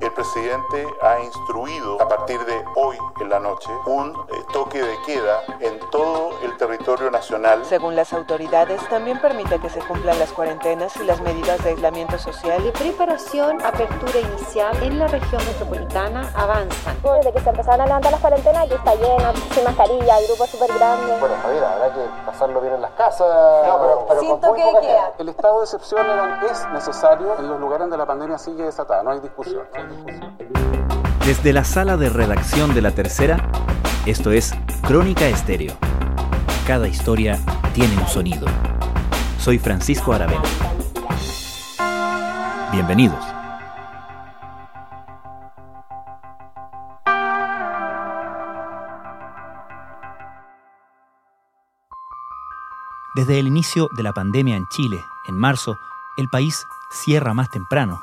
El 0.00 0.12
presidente 0.12 0.86
ha 1.00 1.20
instruido 1.20 2.00
a 2.02 2.08
partir 2.08 2.44
de 2.44 2.64
hoy 2.76 2.98
en 3.20 3.30
la 3.30 3.38
noche 3.40 3.70
un 3.86 4.10
eh, 4.10 4.44
toque 4.52 4.82
de 4.82 4.96
queda 5.06 5.40
en 5.60 5.78
todo 5.90 6.30
el 6.42 6.56
territorio 6.56 7.10
nacional. 7.10 7.64
Según 7.64 7.96
las 7.96 8.12
autoridades, 8.12 8.86
también 8.88 9.18
permite 9.20 9.58
que 9.60 9.70
se 9.70 9.80
cumplan 9.80 10.18
las 10.18 10.32
cuarentenas 10.32 10.96
y 10.96 11.04
las 11.04 11.20
medidas 11.22 11.62
de 11.62 11.70
aislamiento 11.70 12.18
social. 12.18 12.62
De 12.62 12.72
preparación, 12.72 13.62
apertura 13.62 14.18
inicial 14.18 14.82
en 14.82 14.98
la 14.98 15.06
región 15.06 15.42
metropolitana 15.46 16.30
avanzan. 16.34 16.96
Desde 17.02 17.32
que 17.32 17.40
se 17.40 17.50
empezaron 17.50 17.80
a 17.80 17.86
levantar 17.86 18.12
las 18.12 18.20
cuarentenas, 18.20 18.64
aquí 18.64 18.74
está 18.74 18.94
llena, 18.96 19.32
sin 19.52 19.64
mascarilla, 19.64 20.16
hay 20.16 20.26
grupos 20.26 20.50
súper 20.50 20.72
grandes. 20.74 21.20
Bueno, 21.20 21.34
Javier, 21.40 21.64
habrá 21.64 21.94
que 21.94 22.00
pasarlo 22.26 22.60
bien 22.60 22.74
en 22.74 22.82
las 22.82 22.90
casas. 22.92 23.28
No, 23.66 23.78
pero, 23.80 24.06
pero 24.08 24.20
sin 24.20 24.40
toque 24.40 24.64
de 24.64 24.80
queda. 24.80 25.12
El 25.18 25.28
estado 25.28 25.58
de 25.60 25.64
excepción 25.64 26.06
es 26.50 26.68
necesario 26.70 27.38
en 27.38 27.48
los 27.48 27.60
lugares 27.60 27.80
donde 27.80 27.96
la 27.96 28.06
pandemia 28.06 28.38
sigue 28.38 28.64
desatada, 28.64 29.02
no 29.02 29.12
hay 29.12 29.20
discusión. 29.20 29.43
Desde 31.26 31.52
la 31.52 31.64
sala 31.64 31.96
de 31.96 32.08
redacción 32.08 32.74
de 32.74 32.80
La 32.80 32.92
Tercera, 32.92 33.50
esto 34.06 34.30
es 34.30 34.54
Crónica 34.82 35.26
Estéreo. 35.28 35.76
Cada 36.66 36.88
historia 36.88 37.38
tiene 37.74 37.96
un 37.98 38.06
sonido. 38.06 38.46
Soy 39.38 39.58
Francisco 39.58 40.14
Aravena. 40.14 40.42
Bienvenidos. 42.72 43.22
Desde 53.14 53.38
el 53.38 53.46
inicio 53.46 53.88
de 53.96 54.02
la 54.02 54.12
pandemia 54.12 54.56
en 54.56 54.66
Chile, 54.68 55.04
en 55.28 55.36
marzo, 55.36 55.76
el 56.16 56.28
país 56.28 56.64
cierra 56.90 57.34
más 57.34 57.50
temprano 57.50 58.02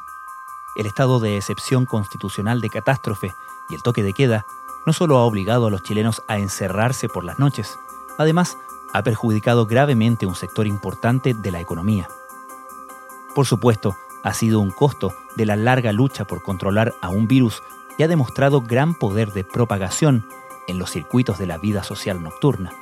el 0.76 0.86
estado 0.86 1.20
de 1.20 1.38
excepción 1.38 1.86
constitucional 1.86 2.62
de 2.62 2.70
catástrofe 2.70 3.36
y 3.70 3.76
el 3.76 3.84
toque 3.84 4.04
de 4.04 4.14
queda 4.14 4.46
no 4.86 4.94
solo 4.94 5.18
ha 5.18 5.26
obligado 5.26 5.68
a 5.68 5.72
los 5.72 5.84
chilenos 5.84 6.24
a 6.28 6.40
encerrarse 6.40 7.08
por 7.10 7.24
las 7.24 7.40
noches, 7.40 7.80
además 8.18 8.58
ha 8.94 9.04
perjudicado 9.04 9.66
gravemente 9.66 10.26
un 10.26 10.36
sector 10.36 10.68
importante 10.68 11.34
de 11.34 11.52
la 11.52 11.60
economía. 11.60 12.10
Por 13.36 13.46
supuesto, 13.46 13.96
ha 14.24 14.34
sido 14.34 14.60
un 14.60 14.72
costo 14.72 15.13
de 15.36 15.46
la 15.46 15.55
larga 15.55 15.91
lucha 15.91 16.26
por 16.26 16.44
controlar 16.44 16.94
a 17.02 17.10
un 17.10 17.28
virus 17.28 17.63
y 17.98 18.04
ha 18.04 18.08
demostrado 18.08 18.62
gran 18.62 18.94
poder 18.94 19.32
de 19.32 19.44
propagación 19.44 20.28
en 20.68 20.80
los 20.80 20.91
circuitos 20.91 21.38
de 21.38 21.48
la 21.48 21.58
vida 21.58 21.84
social 21.84 22.22
nocturna. 22.22 22.74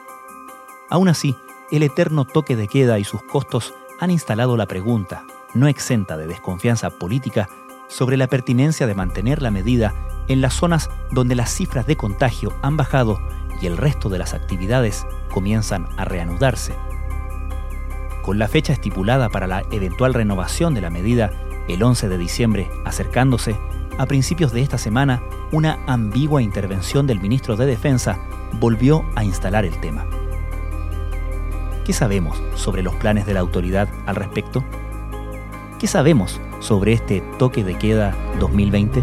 Aún 0.90 1.08
así, 1.08 1.38
el 1.72 1.84
eterno 1.84 2.26
toque 2.26 2.56
de 2.56 2.68
queda 2.68 3.00
y 3.00 3.04
sus 3.04 3.22
costos 3.24 3.74
han 4.00 4.12
instalado 4.12 4.58
la 4.58 4.66
pregunta, 4.66 5.26
no 5.54 5.68
exenta 5.68 6.18
de 6.18 6.28
desconfianza 6.28 6.90
política, 6.90 7.50
sobre 7.90 8.16
la 8.16 8.28
pertinencia 8.28 8.88
de 8.88 8.96
mantener 8.96 9.42
la 9.42 9.52
medida 9.52 9.94
en 10.30 10.40
las 10.40 10.54
zonas 10.54 10.90
donde 11.12 11.36
las 11.36 11.52
cifras 11.54 11.86
de 11.86 11.98
contagio 11.98 12.54
han 12.62 12.78
bajado 12.78 13.20
y 13.62 13.66
el 13.66 13.76
resto 13.76 14.08
de 14.08 14.20
las 14.20 14.34
actividades 14.34 15.06
comienzan 15.34 15.90
a 15.98 16.06
reanudarse. 16.06 16.74
Con 18.22 18.40
la 18.40 18.48
fecha 18.48 18.72
estipulada 18.72 19.30
para 19.30 19.48
la 19.48 19.64
eventual 19.72 20.14
renovación 20.14 20.74
de 20.74 20.82
la 20.82 20.90
medida, 20.90 21.32
el 21.68 21.84
11 21.84 22.08
de 22.10 22.18
diciembre, 22.18 22.70
acercándose, 22.86 23.58
a 23.98 24.06
principios 24.06 24.54
de 24.54 24.62
esta 24.62 24.78
semana, 24.78 25.22
una 25.52 25.80
ambigua 25.88 26.42
intervención 26.42 27.06
del 27.06 27.20
ministro 27.20 27.58
de 27.58 27.66
Defensa 27.66 28.18
volvió 28.54 29.04
a 29.16 29.24
instalar 29.24 29.66
el 29.66 29.78
tema. 29.82 30.06
¿Qué 31.86 31.92
sabemos 31.92 32.42
sobre 32.56 32.84
los 32.84 32.96
planes 32.96 33.26
de 33.26 33.34
la 33.34 33.40
autoridad 33.40 33.90
al 34.06 34.16
respecto? 34.16 34.64
¿Qué 35.80 35.88
sabemos 35.88 36.42
sobre 36.60 36.92
este 36.92 37.24
toque 37.38 37.64
de 37.64 37.78
queda 37.78 38.14
2020? 38.38 39.02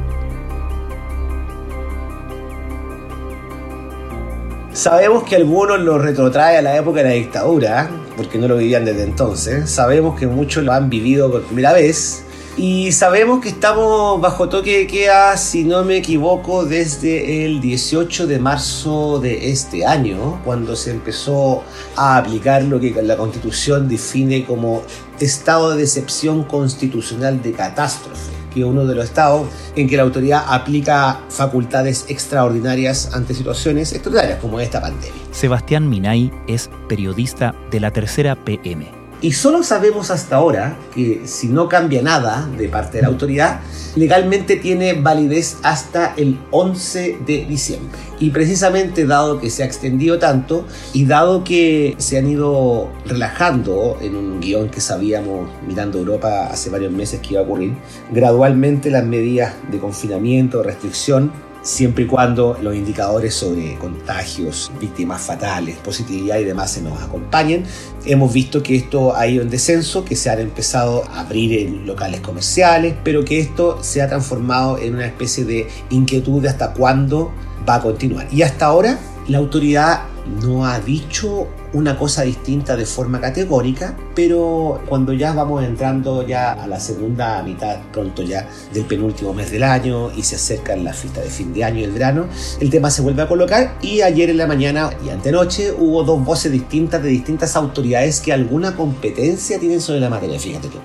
Sabemos 4.74 5.24
que 5.24 5.36
algunos 5.36 5.80
lo 5.80 5.96
retrotrae 5.96 6.58
a 6.58 6.62
la 6.62 6.76
época 6.76 6.98
de 6.98 7.08
la 7.08 7.14
dictadura, 7.14 7.88
porque 8.14 8.36
no 8.36 8.46
lo 8.46 8.58
vivían 8.58 8.84
desde 8.84 9.04
entonces. 9.04 9.70
Sabemos 9.70 10.20
que 10.20 10.26
muchos 10.26 10.64
lo 10.64 10.72
han 10.72 10.90
vivido 10.90 11.30
por 11.32 11.44
primera 11.44 11.72
vez. 11.72 12.25
Y 12.58 12.90
sabemos 12.92 13.42
que 13.42 13.50
estamos 13.50 14.18
bajo 14.18 14.48
toque 14.48 14.78
de 14.78 14.86
queda, 14.86 15.36
si 15.36 15.64
no 15.64 15.84
me 15.84 15.98
equivoco, 15.98 16.64
desde 16.64 17.44
el 17.44 17.60
18 17.60 18.26
de 18.26 18.38
marzo 18.38 19.20
de 19.20 19.50
este 19.50 19.84
año, 19.84 20.40
cuando 20.42 20.74
se 20.74 20.92
empezó 20.92 21.62
a 21.96 22.16
aplicar 22.16 22.62
lo 22.62 22.80
que 22.80 22.92
la 23.02 23.18
constitución 23.18 23.88
define 23.88 24.46
como 24.46 24.82
estado 25.20 25.76
de 25.76 25.82
excepción 25.82 26.44
constitucional 26.44 27.42
de 27.42 27.52
catástrofe, 27.52 28.32
que 28.54 28.60
es 28.60 28.66
uno 28.66 28.86
de 28.86 28.94
los 28.94 29.04
estados 29.04 29.48
en 29.76 29.86
que 29.86 29.98
la 29.98 30.04
autoridad 30.04 30.44
aplica 30.48 31.20
facultades 31.28 32.06
extraordinarias 32.08 33.10
ante 33.12 33.34
situaciones 33.34 33.92
extraordinarias 33.92 34.40
como 34.40 34.60
esta 34.60 34.80
pandemia. 34.80 35.22
Sebastián 35.30 35.90
Minay 35.90 36.32
es 36.48 36.70
periodista 36.88 37.54
de 37.70 37.80
la 37.80 37.90
tercera 37.90 38.34
PM 38.34 38.95
y 39.22 39.32
solo 39.32 39.62
sabemos 39.62 40.10
hasta 40.10 40.36
ahora 40.36 40.76
que 40.94 41.22
si 41.24 41.48
no 41.48 41.68
cambia 41.68 42.02
nada 42.02 42.48
de 42.58 42.68
parte 42.68 42.98
de 42.98 43.02
la 43.02 43.08
autoridad, 43.08 43.60
legalmente 43.94 44.56
tiene 44.56 44.92
validez 44.92 45.56
hasta 45.62 46.14
el 46.16 46.38
11 46.50 47.20
de 47.26 47.46
diciembre. 47.46 47.98
Y 48.20 48.30
precisamente 48.30 49.06
dado 49.06 49.40
que 49.40 49.50
se 49.50 49.62
ha 49.62 49.66
extendido 49.66 50.18
tanto 50.18 50.66
y 50.92 51.06
dado 51.06 51.44
que 51.44 51.94
se 51.98 52.18
han 52.18 52.28
ido 52.28 52.90
relajando 53.06 53.98
en 54.00 54.16
un 54.16 54.40
guion 54.40 54.68
que 54.68 54.80
sabíamos 54.80 55.48
mirando 55.66 55.98
Europa 55.98 56.48
hace 56.50 56.70
varios 56.70 56.92
meses 56.92 57.20
que 57.20 57.34
iba 57.34 57.40
a 57.40 57.44
ocurrir, 57.44 57.74
gradualmente 58.12 58.90
las 58.90 59.04
medidas 59.04 59.54
de 59.70 59.78
confinamiento, 59.78 60.62
restricción, 60.62 61.32
siempre 61.66 62.04
y 62.04 62.06
cuando 62.06 62.56
los 62.62 62.76
indicadores 62.76 63.34
sobre 63.34 63.74
contagios, 63.74 64.70
víctimas 64.80 65.20
fatales, 65.20 65.76
positividad 65.78 66.38
y 66.38 66.44
demás 66.44 66.70
se 66.70 66.80
nos 66.80 67.02
acompañen. 67.02 67.64
Hemos 68.04 68.32
visto 68.32 68.62
que 68.62 68.76
esto 68.76 69.16
ha 69.16 69.26
ido 69.26 69.42
en 69.42 69.50
descenso, 69.50 70.04
que 70.04 70.14
se 70.14 70.30
han 70.30 70.38
empezado 70.38 71.04
a 71.10 71.20
abrir 71.20 71.68
locales 71.84 72.20
comerciales, 72.20 72.94
pero 73.02 73.24
que 73.24 73.40
esto 73.40 73.82
se 73.82 74.00
ha 74.00 74.08
transformado 74.08 74.78
en 74.78 74.94
una 74.94 75.06
especie 75.06 75.44
de 75.44 75.66
inquietud 75.90 76.40
de 76.40 76.50
hasta 76.50 76.72
cuándo 76.72 77.32
va 77.68 77.76
a 77.76 77.82
continuar. 77.82 78.28
Y 78.30 78.42
hasta 78.42 78.66
ahora 78.66 79.00
la 79.26 79.38
autoridad 79.38 80.04
no 80.40 80.66
ha 80.66 80.78
dicho 80.78 81.48
una 81.76 81.98
cosa 81.98 82.22
distinta 82.22 82.74
de 82.74 82.86
forma 82.86 83.20
categórica, 83.20 83.94
pero 84.14 84.80
cuando 84.88 85.12
ya 85.12 85.34
vamos 85.34 85.62
entrando 85.62 86.26
ya 86.26 86.52
a 86.52 86.66
la 86.66 86.80
segunda 86.80 87.42
mitad, 87.42 87.80
pronto 87.92 88.22
ya 88.22 88.48
del 88.72 88.84
penúltimo 88.86 89.34
mes 89.34 89.50
del 89.50 89.62
año 89.62 90.10
y 90.10 90.22
se 90.22 90.36
acercan 90.36 90.84
las 90.84 90.96
fiestas 90.96 91.24
de 91.24 91.30
fin 91.30 91.52
de 91.52 91.64
año 91.64 91.80
y 91.80 91.84
el 91.84 91.92
verano, 91.92 92.26
el 92.60 92.70
tema 92.70 92.90
se 92.90 93.02
vuelve 93.02 93.22
a 93.22 93.28
colocar 93.28 93.76
y 93.82 94.00
ayer 94.00 94.30
en 94.30 94.38
la 94.38 94.46
mañana 94.46 94.90
y 95.04 95.10
antenoche 95.10 95.70
hubo 95.70 96.02
dos 96.02 96.24
voces 96.24 96.50
distintas 96.50 97.02
de 97.02 97.10
distintas 97.10 97.54
autoridades 97.56 98.20
que 98.20 98.32
alguna 98.32 98.74
competencia 98.74 99.60
tienen 99.60 99.82
sobre 99.82 100.00
la 100.00 100.08
materia, 100.08 100.40
fíjate 100.40 100.68
tú. 100.68 100.78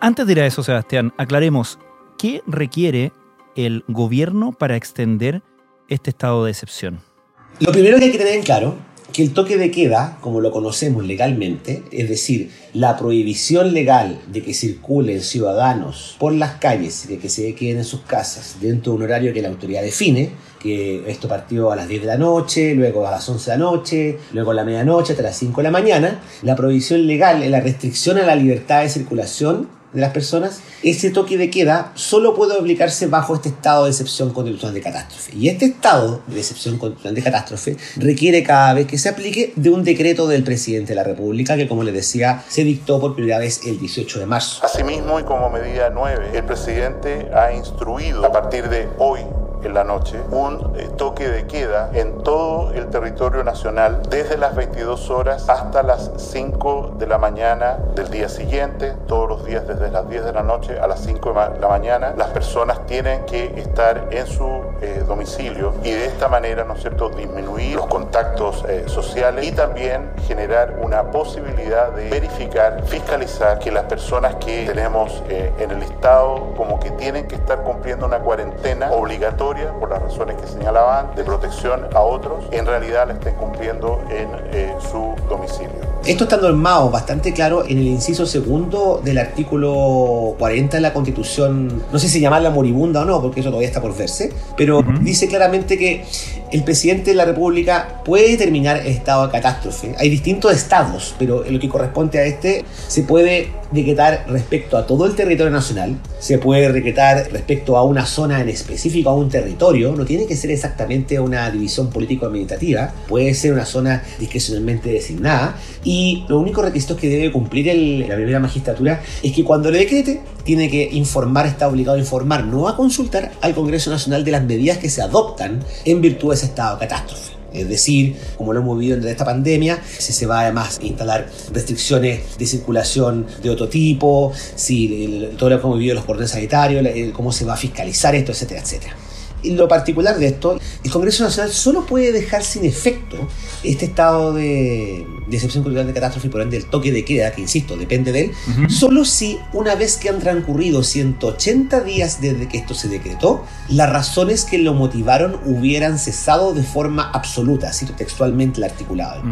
Antes 0.00 0.26
de 0.26 0.32
ir 0.32 0.40
a 0.40 0.46
eso, 0.46 0.64
Sebastián, 0.64 1.14
aclaremos, 1.16 1.78
¿qué 2.18 2.42
requiere 2.48 3.12
el 3.54 3.84
gobierno 3.86 4.50
para 4.50 4.74
extender 4.74 5.42
este 5.86 6.10
estado 6.10 6.44
de 6.44 6.50
excepción? 6.50 7.11
Lo 7.60 7.70
primero 7.70 7.98
que 7.98 8.06
hay 8.06 8.12
que 8.12 8.18
tener 8.18 8.34
en 8.34 8.42
claro 8.42 8.76
que 9.12 9.22
el 9.22 9.34
toque 9.34 9.58
de 9.58 9.70
queda, 9.70 10.18
como 10.20 10.40
lo 10.40 10.50
conocemos 10.50 11.04
legalmente, 11.04 11.82
es 11.92 12.08
decir, 12.08 12.50
la 12.72 12.96
prohibición 12.96 13.74
legal 13.74 14.18
de 14.28 14.42
que 14.42 14.54
circulen 14.54 15.20
ciudadanos 15.20 16.16
por 16.18 16.32
las 16.32 16.52
calles 16.52 17.04
y 17.04 17.08
de 17.08 17.18
que 17.18 17.28
se 17.28 17.54
queden 17.54 17.78
en 17.78 17.84
sus 17.84 18.00
casas 18.00 18.56
dentro 18.60 18.92
de 18.92 18.96
un 18.96 19.02
horario 19.04 19.34
que 19.34 19.42
la 19.42 19.48
autoridad 19.48 19.82
define, 19.82 20.30
que 20.62 21.02
esto 21.10 21.28
partió 21.28 21.72
a 21.72 21.76
las 21.76 21.88
10 21.88 22.02
de 22.02 22.06
la 22.06 22.16
noche, 22.16 22.74
luego 22.74 23.06
a 23.06 23.10
las 23.10 23.28
11 23.28 23.50
de 23.50 23.56
la 23.56 23.64
noche, 23.64 24.18
luego 24.32 24.52
a 24.52 24.54
la 24.54 24.64
medianoche 24.64 25.12
hasta 25.12 25.22
las 25.22 25.36
5 25.36 25.60
de 25.60 25.64
la 25.64 25.70
mañana, 25.70 26.20
la 26.42 26.54
prohibición 26.54 27.06
legal, 27.06 27.50
la 27.50 27.60
restricción 27.60 28.18
a 28.18 28.22
la 28.22 28.36
libertad 28.36 28.82
de 28.82 28.88
circulación 28.88 29.68
de 29.92 30.00
las 30.00 30.12
personas, 30.12 30.60
ese 30.82 31.10
toque 31.10 31.36
de 31.36 31.50
queda 31.50 31.92
solo 31.94 32.34
puede 32.34 32.58
aplicarse 32.58 33.06
bajo 33.06 33.34
este 33.34 33.50
estado 33.50 33.84
de 33.84 33.90
excepción 33.90 34.32
constitucional 34.32 34.74
de 34.74 34.80
catástrofe. 34.80 35.36
Y 35.36 35.48
este 35.48 35.66
estado 35.66 36.22
de 36.26 36.38
excepción 36.38 36.78
constitucional 36.78 37.14
de 37.14 37.22
catástrofe 37.22 37.76
requiere 37.96 38.42
cada 38.42 38.72
vez 38.74 38.86
que 38.86 38.98
se 38.98 39.08
aplique 39.08 39.52
de 39.56 39.70
un 39.70 39.84
decreto 39.84 40.26
del 40.26 40.44
presidente 40.44 40.92
de 40.92 40.96
la 40.96 41.04
República 41.04 41.56
que, 41.56 41.68
como 41.68 41.82
les 41.82 41.94
decía, 41.94 42.42
se 42.48 42.64
dictó 42.64 43.00
por 43.00 43.14
primera 43.14 43.38
vez 43.38 43.66
el 43.66 43.78
18 43.78 44.20
de 44.20 44.26
marzo. 44.26 44.64
Asimismo, 44.64 45.20
y 45.20 45.24
como 45.24 45.50
medida 45.50 45.90
9, 45.90 46.30
el 46.32 46.44
presidente 46.44 47.28
ha 47.34 47.52
instruido 47.52 48.24
a 48.24 48.32
partir 48.32 48.68
de 48.68 48.88
hoy 48.98 49.20
en 49.64 49.74
la 49.74 49.84
noche 49.84 50.20
un 50.30 50.74
eh, 50.76 50.88
toque 50.96 51.28
de 51.28 51.46
queda 51.46 51.90
en 51.92 52.22
todo 52.22 52.72
el 52.72 52.88
territorio 52.88 53.44
nacional 53.44 54.02
desde 54.08 54.36
las 54.36 54.54
22 54.54 55.10
horas 55.10 55.48
hasta 55.48 55.82
las 55.82 56.10
5 56.16 56.96
de 56.98 57.06
la 57.06 57.18
mañana 57.18 57.78
del 57.94 58.10
día 58.10 58.28
siguiente, 58.28 58.94
todos 59.06 59.28
los 59.28 59.44
días 59.44 59.66
desde 59.66 59.90
las 59.90 60.08
10 60.08 60.24
de 60.24 60.32
la 60.32 60.42
noche 60.42 60.78
a 60.78 60.86
las 60.86 61.00
5 61.00 61.32
de 61.54 61.60
la 61.60 61.68
mañana. 61.68 62.14
Las 62.16 62.28
personas 62.28 62.84
tienen 62.86 63.24
que 63.26 63.60
estar 63.60 64.08
en 64.10 64.26
su 64.26 64.62
eh, 64.80 65.04
domicilio 65.06 65.74
y 65.82 65.92
de 65.92 66.06
esta 66.06 66.28
manera, 66.28 66.64
¿no 66.64 66.74
es 66.74 66.80
cierto?, 66.80 67.08
disminuir 67.10 67.76
los 67.76 67.86
contactos 67.86 68.64
eh, 68.68 68.84
sociales 68.86 69.46
y 69.46 69.52
también 69.52 70.12
generar 70.26 70.78
una 70.82 71.10
posibilidad 71.10 71.92
de 71.92 72.08
verificar, 72.08 72.82
fiscalizar 72.84 73.58
que 73.58 73.70
las 73.70 73.84
personas 73.84 74.36
que 74.36 74.66
tenemos 74.66 75.22
en 75.28 75.70
el 75.70 75.82
Estado 75.82 76.54
como 76.56 76.78
que 76.80 76.90
tienen 76.92 77.26
que 77.26 77.36
estar 77.36 77.62
cumpliendo 77.62 78.06
una 78.06 78.18
cuarentena 78.18 78.90
obligatoria 78.92 79.51
por 79.78 79.90
las 79.90 80.00
razones 80.00 80.36
que 80.40 80.46
señalaban 80.46 81.14
de 81.14 81.24
protección 81.24 81.82
a 81.94 82.00
otros, 82.00 82.44
en 82.52 82.64
realidad 82.64 83.06
la 83.06 83.14
estén 83.14 83.34
cumpliendo 83.34 84.00
en 84.10 84.28
eh, 84.52 84.74
su 84.90 85.14
domicilio. 85.28 85.92
Esto 86.04 86.24
está 86.24 86.38
normado 86.38 86.90
bastante 86.90 87.32
claro 87.32 87.62
en 87.64 87.78
el 87.78 87.86
inciso 87.86 88.24
segundo 88.24 89.00
del 89.04 89.18
artículo 89.18 90.34
40 90.38 90.78
de 90.78 90.80
la 90.80 90.92
Constitución, 90.92 91.82
no 91.92 91.98
sé 91.98 92.08
si 92.08 92.18
llamarla 92.18 92.50
moribunda 92.50 93.02
o 93.02 93.04
no, 93.04 93.20
porque 93.20 93.40
eso 93.40 93.50
todavía 93.50 93.68
está 93.68 93.82
por 93.82 93.96
verse, 93.96 94.32
pero 94.56 94.82
dice 95.02 95.28
claramente 95.28 95.76
que 95.76 96.04
el 96.52 96.64
presidente 96.64 97.10
de 97.10 97.16
la 97.16 97.24
República 97.24 98.02
puede 98.04 98.30
determinar 98.30 98.78
el 98.78 98.88
estado 98.88 99.26
de 99.26 99.32
catástrofe. 99.32 99.94
Hay 99.98 100.10
distintos 100.10 100.52
estados, 100.52 101.14
pero 101.18 101.44
en 101.44 101.54
lo 101.54 101.60
que 101.60 101.68
corresponde 101.68 102.18
a 102.18 102.24
este 102.24 102.64
se 102.88 103.02
puede 103.02 103.50
decretar 103.70 104.26
respecto 104.28 104.76
a 104.76 104.86
todo 104.86 105.06
el 105.06 105.14
territorio 105.14 105.50
nacional, 105.50 105.96
se 106.18 106.38
puede 106.38 106.70
decretar 106.70 107.28
respecto 107.32 107.78
a 107.78 107.84
una 107.84 108.04
zona 108.04 108.40
en 108.40 108.50
específico, 108.50 109.08
a 109.08 109.14
un 109.14 109.30
territorio, 109.30 109.94
no 109.96 110.04
tiene 110.04 110.26
que 110.26 110.36
ser 110.36 110.50
exactamente 110.50 111.18
una 111.18 111.50
división 111.50 111.88
político-administrativa, 111.88 112.92
puede 113.08 113.32
ser 113.32 113.54
una 113.54 113.64
zona 113.64 114.02
discrecionalmente 114.18 114.90
designada 114.90 115.56
y 115.84 116.24
los 116.28 116.40
únicos 116.40 116.64
requisitos 116.64 116.98
que 116.98 117.08
debe 117.08 117.32
cumplir 117.32 117.62
la 118.06 118.14
primera 118.14 118.40
magistratura 118.40 119.00
es 119.22 119.32
que 119.32 119.42
cuando 119.42 119.70
lo 119.70 119.78
decrete 119.78 120.20
tiene 120.44 120.70
que 120.70 120.88
informar, 120.92 121.46
está 121.46 121.68
obligado 121.68 121.96
a 121.96 122.00
informar, 122.00 122.44
no 122.44 122.68
a 122.68 122.76
consultar 122.76 123.32
al 123.40 123.54
Congreso 123.54 123.90
Nacional 123.90 124.24
de 124.24 124.32
las 124.32 124.44
medidas 124.44 124.78
que 124.78 124.90
se 124.90 125.02
adoptan 125.02 125.64
en 125.84 126.00
virtud 126.00 126.30
de 126.30 126.34
ese 126.34 126.46
estado 126.46 126.78
de 126.78 126.86
catástrofe. 126.86 127.32
Es 127.52 127.68
decir, 127.68 128.16
como 128.38 128.52
lo 128.52 128.60
hemos 128.60 128.78
vivido 128.78 128.96
en 128.96 129.06
esta 129.06 129.24
pandemia, 129.24 129.78
si 129.98 130.12
se 130.12 130.26
va 130.26 130.40
además 130.40 130.78
a 130.80 130.86
instalar 130.86 131.28
restricciones 131.52 132.38
de 132.38 132.46
circulación 132.46 133.26
de 133.42 133.50
otro 133.50 133.68
tipo, 133.68 134.32
si 134.54 135.28
todo 135.36 135.50
lo 135.50 135.60
que 135.60 135.66
hemos 135.66 135.78
vivido 135.78 135.94
los 135.96 136.04
cordones 136.04 136.30
sanitarios, 136.30 136.86
cómo 137.12 137.30
se 137.30 137.44
va 137.44 137.54
a 137.54 137.56
fiscalizar 137.56 138.14
esto, 138.14 138.32
etcétera, 138.32 138.60
etcétera. 138.60 138.96
Y 139.42 139.52
lo 139.52 139.68
particular 139.68 140.18
de 140.18 140.26
esto, 140.26 140.58
el 140.84 140.90
Congreso 140.90 141.24
Nacional 141.24 141.52
solo 141.52 141.86
puede 141.86 142.12
dejar 142.12 142.44
sin 142.44 142.64
efecto 142.64 143.16
este 143.62 143.86
estado 143.86 144.32
de, 144.32 145.06
excepción 145.30 145.62
cultural 145.62 145.86
de 145.86 145.92
catástrofe 145.92 146.28
y 146.28 146.30
por 146.30 146.42
ende 146.42 146.56
el 146.56 146.66
toque 146.66 146.92
de 146.92 147.04
queda, 147.04 147.32
que 147.32 147.40
insisto, 147.40 147.76
depende 147.76 148.12
de 148.12 148.20
él, 148.26 148.70
solo 148.70 149.04
si 149.04 149.38
una 149.52 149.74
vez 149.74 149.96
que 149.96 150.08
han 150.08 150.18
transcurrido 150.18 150.82
180 150.82 151.80
días 151.80 152.20
desde 152.20 152.48
que 152.48 152.58
esto 152.58 152.74
se 152.74 152.88
decretó, 152.88 153.44
las 153.68 153.90
razones 153.90 154.44
que 154.44 154.58
lo 154.58 154.74
motivaron 154.74 155.40
hubieran 155.44 155.98
cesado 155.98 156.54
de 156.54 156.62
forma 156.62 157.10
absoluta, 157.10 157.72
cito 157.72 157.94
textualmente 157.94 158.58
el 158.58 158.64
articulado. 158.64 159.22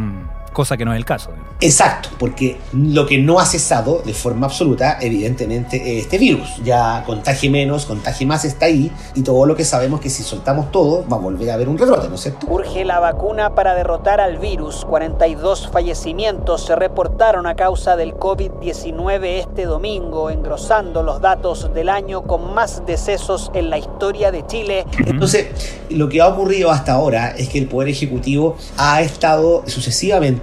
Cosa 0.53 0.77
que 0.77 0.85
no 0.85 0.93
es 0.93 0.99
el 0.99 1.05
caso. 1.05 1.31
Exacto, 1.61 2.09
porque 2.19 2.59
lo 2.73 3.07
que 3.07 3.19
no 3.19 3.39
ha 3.39 3.47
cesado 3.47 4.03
de 4.05 4.15
forma 4.15 4.47
absoluta, 4.47 4.99
evidentemente, 5.01 5.99
es 5.99 6.05
este 6.05 6.19
virus. 6.19 6.49
Ya 6.65 7.03
contagie 7.07 7.51
menos, 7.51 7.87
contagie 7.87 8.27
más 8.27 8.45
está 8.45 8.67
ahí, 8.67 8.91
y 9.15 9.23
todo 9.23 9.47
lo 9.47 9.55
que 9.55 9.65
sabemos 9.65 10.01
que 10.01 10.11
si 10.11 10.23
soltamos 10.23 10.71
todo, 10.73 11.07
va 11.09 11.17
a 11.17 11.21
volver 11.21 11.51
a 11.51 11.55
haber 11.55 11.69
un 11.69 11.79
rebrote, 11.79 12.09
¿no 12.09 12.15
es 12.15 12.23
cierto? 12.23 12.47
Urge 12.49 12.85
la 12.85 12.99
vacuna 12.99 13.55
para 13.55 13.75
derrotar 13.75 14.21
al 14.21 14.39
virus. 14.39 14.85
42 14.87 15.69
fallecimientos 15.73 16.65
se 16.67 16.77
reportaron 16.77 17.47
a 17.47 17.55
causa 17.55 17.97
del 17.97 18.15
COVID-19 18.15 19.41
este 19.41 19.67
domingo, 19.67 20.31
engrosando 20.31 21.03
los 21.03 21.21
datos 21.21 21.73
del 21.75 21.89
año 21.89 22.23
con 22.23 22.55
más 22.55 22.83
decesos 22.87 23.51
en 23.55 23.71
la 23.71 23.79
historia 23.79 24.31
de 24.31 24.47
Chile. 24.47 24.87
Entonces, 25.07 25.49
lo 25.91 26.09
que 26.09 26.21
ha 26.21 26.29
ocurrido 26.29 26.71
hasta 26.71 26.93
ahora 26.93 27.35
es 27.37 27.49
que 27.49 27.59
el 27.59 27.67
Poder 27.67 27.89
Ejecutivo 27.89 28.57
ha 28.77 29.03
estado 29.03 29.63
sucesivamente 29.67 30.40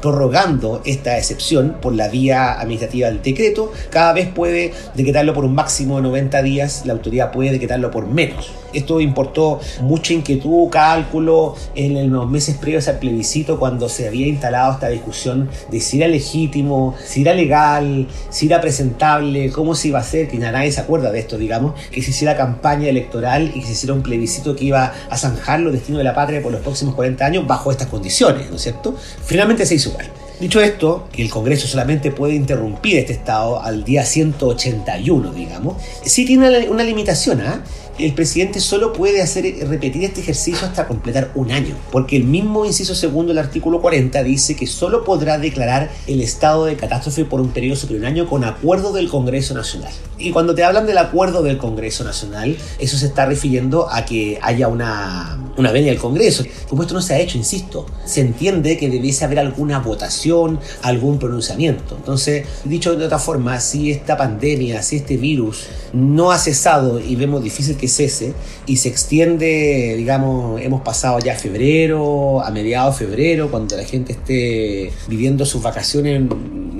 prorrogando 0.00 0.82
esta 0.84 1.18
excepción 1.18 1.76
por 1.80 1.94
la 1.94 2.08
vía 2.08 2.60
administrativa 2.60 3.08
del 3.08 3.22
decreto. 3.22 3.72
Cada 3.90 4.12
vez 4.12 4.28
puede 4.28 4.72
decretarlo 4.94 5.34
por 5.34 5.44
un 5.44 5.54
máximo 5.54 5.96
de 5.96 6.02
90 6.02 6.42
días, 6.42 6.82
la 6.86 6.92
autoridad 6.92 7.32
puede 7.32 7.52
decretarlo 7.52 7.90
por 7.90 8.06
menos. 8.06 8.50
Esto 8.72 9.00
importó 9.00 9.60
mucha 9.82 10.12
inquietud, 10.12 10.68
cálculo 10.70 11.54
en 11.74 12.10
los 12.10 12.28
meses 12.28 12.56
previos 12.56 12.88
al 12.88 12.98
plebiscito 12.98 13.58
cuando 13.58 13.88
se 13.88 14.08
había 14.08 14.26
instalado 14.26 14.72
esta 14.72 14.88
discusión 14.88 15.48
de 15.70 15.80
si 15.80 15.98
era 15.98 16.08
legítimo, 16.08 16.94
si 17.04 17.22
era 17.22 17.34
legal, 17.34 18.06
si 18.30 18.46
era 18.46 18.60
presentable, 18.60 19.50
cómo 19.50 19.74
se 19.74 19.88
iba 19.88 19.98
a 19.98 20.02
hacer, 20.02 20.28
que 20.28 20.38
nadie 20.38 20.72
se 20.72 20.80
acuerda 20.80 21.10
de 21.10 21.18
esto, 21.18 21.38
digamos, 21.38 21.74
que 21.90 22.02
se 22.02 22.10
hiciera 22.10 22.36
campaña 22.36 22.88
electoral 22.88 23.52
y 23.54 23.60
que 23.60 23.66
se 23.66 23.72
hiciera 23.72 23.94
un 23.94 24.02
plebiscito 24.02 24.54
que 24.56 24.64
iba 24.64 24.92
a 25.08 25.16
zanjar 25.16 25.60
los 25.60 25.72
destinos 25.72 25.98
de 25.98 26.04
la 26.04 26.14
patria 26.14 26.42
por 26.42 26.52
los 26.52 26.60
próximos 26.60 26.94
40 26.94 27.24
años 27.24 27.46
bajo 27.46 27.70
estas 27.70 27.88
condiciones, 27.88 28.50
¿no 28.50 28.56
es 28.56 28.62
cierto? 28.62 28.94
Finalmente 29.24 29.66
se 29.66 29.74
hizo 29.74 29.90
igual. 29.90 30.06
Dicho 30.40 30.58
esto, 30.62 31.06
que 31.12 31.20
el 31.20 31.28
Congreso 31.28 31.68
solamente 31.68 32.10
puede 32.12 32.34
interrumpir 32.34 32.96
este 32.96 33.12
estado 33.12 33.60
al 33.60 33.84
día 33.84 34.06
181, 34.06 35.32
digamos, 35.32 35.76
sí 36.02 36.24
tiene 36.24 36.66
una 36.68 36.82
limitación, 36.82 37.42
¿ah? 37.42 37.62
El 38.04 38.14
presidente 38.14 38.60
solo 38.60 38.92
puede 38.92 39.22
hacer 39.22 39.44
repetir 39.68 40.04
este 40.04 40.20
ejercicio 40.20 40.66
hasta 40.66 40.86
completar 40.86 41.30
un 41.34 41.50
año, 41.50 41.76
porque 41.92 42.16
el 42.16 42.24
mismo 42.24 42.64
inciso 42.64 42.94
segundo 42.94 43.28
del 43.28 43.38
artículo 43.38 43.80
40 43.80 44.22
dice 44.22 44.56
que 44.56 44.66
solo 44.66 45.04
podrá 45.04 45.38
declarar 45.38 45.90
el 46.06 46.20
estado 46.20 46.64
de 46.64 46.76
catástrofe 46.76 47.24
por 47.24 47.40
un 47.40 47.50
periodo 47.50 47.76
superior 47.76 48.04
a 48.04 48.08
un 48.08 48.14
año 48.14 48.28
con 48.28 48.44
acuerdo 48.44 48.92
del 48.92 49.08
Congreso 49.08 49.54
Nacional. 49.54 49.92
Y 50.18 50.30
cuando 50.30 50.54
te 50.54 50.64
hablan 50.64 50.86
del 50.86 50.98
acuerdo 50.98 51.42
del 51.42 51.58
Congreso 51.58 52.04
Nacional, 52.04 52.56
eso 52.78 52.96
se 52.96 53.06
está 53.06 53.26
refiriendo 53.26 53.88
a 53.90 54.04
que 54.04 54.38
haya 54.42 54.68
una, 54.68 55.38
una 55.56 55.72
venia 55.72 55.90
del 55.90 56.00
Congreso. 56.00 56.44
Como 56.68 56.82
esto 56.82 56.94
no 56.94 57.00
se 57.00 57.14
ha 57.14 57.18
hecho, 57.18 57.38
insisto, 57.38 57.86
se 58.04 58.20
entiende 58.20 58.76
que 58.76 58.90
debiese 58.90 59.24
haber 59.24 59.38
alguna 59.38 59.78
votación, 59.78 60.60
algún 60.82 61.18
pronunciamiento. 61.18 61.96
Entonces, 61.96 62.46
dicho 62.64 62.94
de 62.96 63.06
otra 63.06 63.18
forma, 63.18 63.60
si 63.60 63.90
esta 63.90 64.16
pandemia, 64.16 64.82
si 64.82 64.96
este 64.96 65.16
virus 65.16 65.66
no 65.92 66.30
ha 66.30 66.38
cesado 66.38 67.00
y 67.00 67.16
vemos 67.16 67.42
difícil 67.42 67.76
que 67.76 67.88
cese 67.88 68.34
y 68.66 68.76
se 68.76 68.88
extiende, 68.88 69.94
digamos, 69.96 70.60
hemos 70.60 70.82
pasado 70.82 71.18
ya 71.18 71.34
febrero, 71.34 72.42
a 72.42 72.50
mediados 72.50 72.98
de 72.98 73.06
febrero, 73.06 73.50
cuando 73.50 73.76
la 73.76 73.84
gente 73.84 74.12
esté 74.12 74.92
viviendo 75.08 75.44
sus 75.44 75.62
vacaciones, 75.62 76.22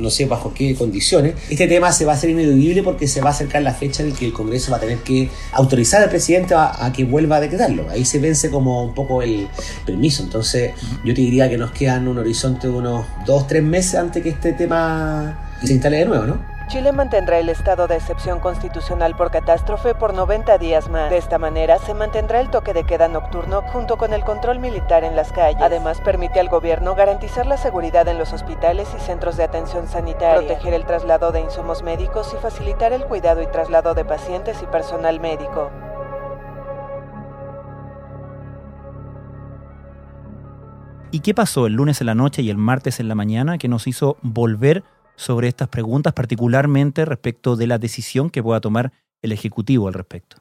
no 0.01 0.11
sé 0.11 0.27
bajo 0.27 0.55
qué 0.55 0.75
condiciones, 0.75 1.35
este 1.51 1.67
tema 1.67 1.93
se 1.93 2.05
va 2.05 2.13
a 2.13 2.15
hacer 2.15 2.31
ineludible 2.31 2.83
porque 2.83 3.07
se 3.07 3.21
va 3.21 3.29
a 3.29 3.33
acercar 3.33 3.63
la 3.63 3.75
fecha 3.75 4.03
en 4.03 4.13
que 4.13 4.27
el 4.27 4.33
Congreso 4.33 4.71
va 4.71 4.79
a 4.79 4.81
tener 4.81 4.99
que 4.99 5.29
autorizar 5.53 6.03
al 6.03 6.09
presidente 6.09 6.55
a, 6.55 6.93
que 6.95 7.05
vuelva 7.05 7.37
a 7.37 7.41
decretarlo. 7.41 7.89
Ahí 7.91 8.05
se 8.05 8.19
vence 8.19 8.51
como 8.51 8.85
un 8.85 8.95
poco 8.95 9.23
el 9.23 9.49
permiso. 9.85 10.23
Entonces, 10.23 10.73
yo 11.05 11.15
te 11.15 11.21
diría 11.21 11.49
que 11.49 11.59
nos 11.59 11.73
quedan 11.73 12.09
un 12.09 12.19
horizonte 12.19 12.69
de 12.69 12.73
unos 12.73 13.07
dos, 13.27 13.47
tres 13.47 13.63
meses 13.63 13.95
antes 13.97 14.23
que 14.23 14.31
este 14.31 14.53
tema 14.53 15.51
se 15.63 15.73
instale 15.73 15.99
de 15.99 16.05
nuevo, 16.07 16.27
¿no? 16.27 16.50
Chile 16.71 16.93
mantendrá 16.93 17.41
el 17.41 17.49
estado 17.49 17.89
de 17.89 17.97
excepción 17.97 18.39
constitucional 18.39 19.17
por 19.17 19.33
catástrofe 19.33 19.93
por 19.97 20.15
90 20.15 20.57
días 20.59 20.89
más. 20.89 21.11
De 21.11 21.17
esta 21.17 21.37
manera 21.37 21.79
se 21.79 21.95
mantendrá 21.95 22.41
el 22.41 22.49
toque 22.49 22.73
de 22.73 22.85
queda 22.85 23.09
nocturno 23.09 23.63
junto 23.73 23.99
con 23.99 24.13
el 24.13 24.23
control 24.23 24.61
militar 24.61 25.03
en 25.03 25.17
las 25.17 25.33
calles. 25.33 25.61
Además 25.61 26.01
permite 26.01 26.39
al 26.39 26.49
gobierno 26.49 26.95
garantizar 26.95 27.45
la 27.47 27.57
seguridad 27.57 28.07
en 28.07 28.19
los 28.19 28.33
hospitales 28.33 28.89
y 28.97 29.01
centros 29.01 29.37
de 29.37 29.43
atención 29.43 29.89
sanitaria, 29.89 30.47
proteger 30.47 30.73
el 30.75 30.87
traslado 30.87 31.33
de 31.33 31.41
insumos 31.41 31.83
médicos 31.83 32.33
y 32.35 32.37
facilitar 32.37 32.93
el 32.93 33.05
cuidado 33.05 33.43
y 33.43 33.49
traslado 33.49 33.95
de 33.95 34.05
pacientes 34.05 34.63
y 34.63 34.67
personal 34.67 35.19
médico. 35.19 35.73
¿Y 41.11 41.19
qué 41.19 41.35
pasó 41.35 41.67
el 41.67 41.73
lunes 41.73 42.01
en 42.01 42.07
la 42.07 42.15
noche 42.15 42.43
y 42.43 42.51
el 42.51 42.59
martes 42.59 43.01
en 43.01 43.09
la 43.09 43.17
mañana 43.17 43.59
que 43.59 43.67
nos 43.67 43.89
hizo 43.89 44.19
volver 44.23 44.85
sobre 45.21 45.49
estas 45.49 45.69
preguntas, 45.69 46.15
particularmente 46.15 47.05
respecto 47.05 47.55
de 47.55 47.67
la 47.67 47.79
decisión 47.79 48.31
que 48.31 48.43
pueda 48.43 48.63
tomar 48.63 48.93
el 49.21 49.33
Ejecutivo 49.33 49.87
al 49.87 49.93
respecto. 49.93 50.39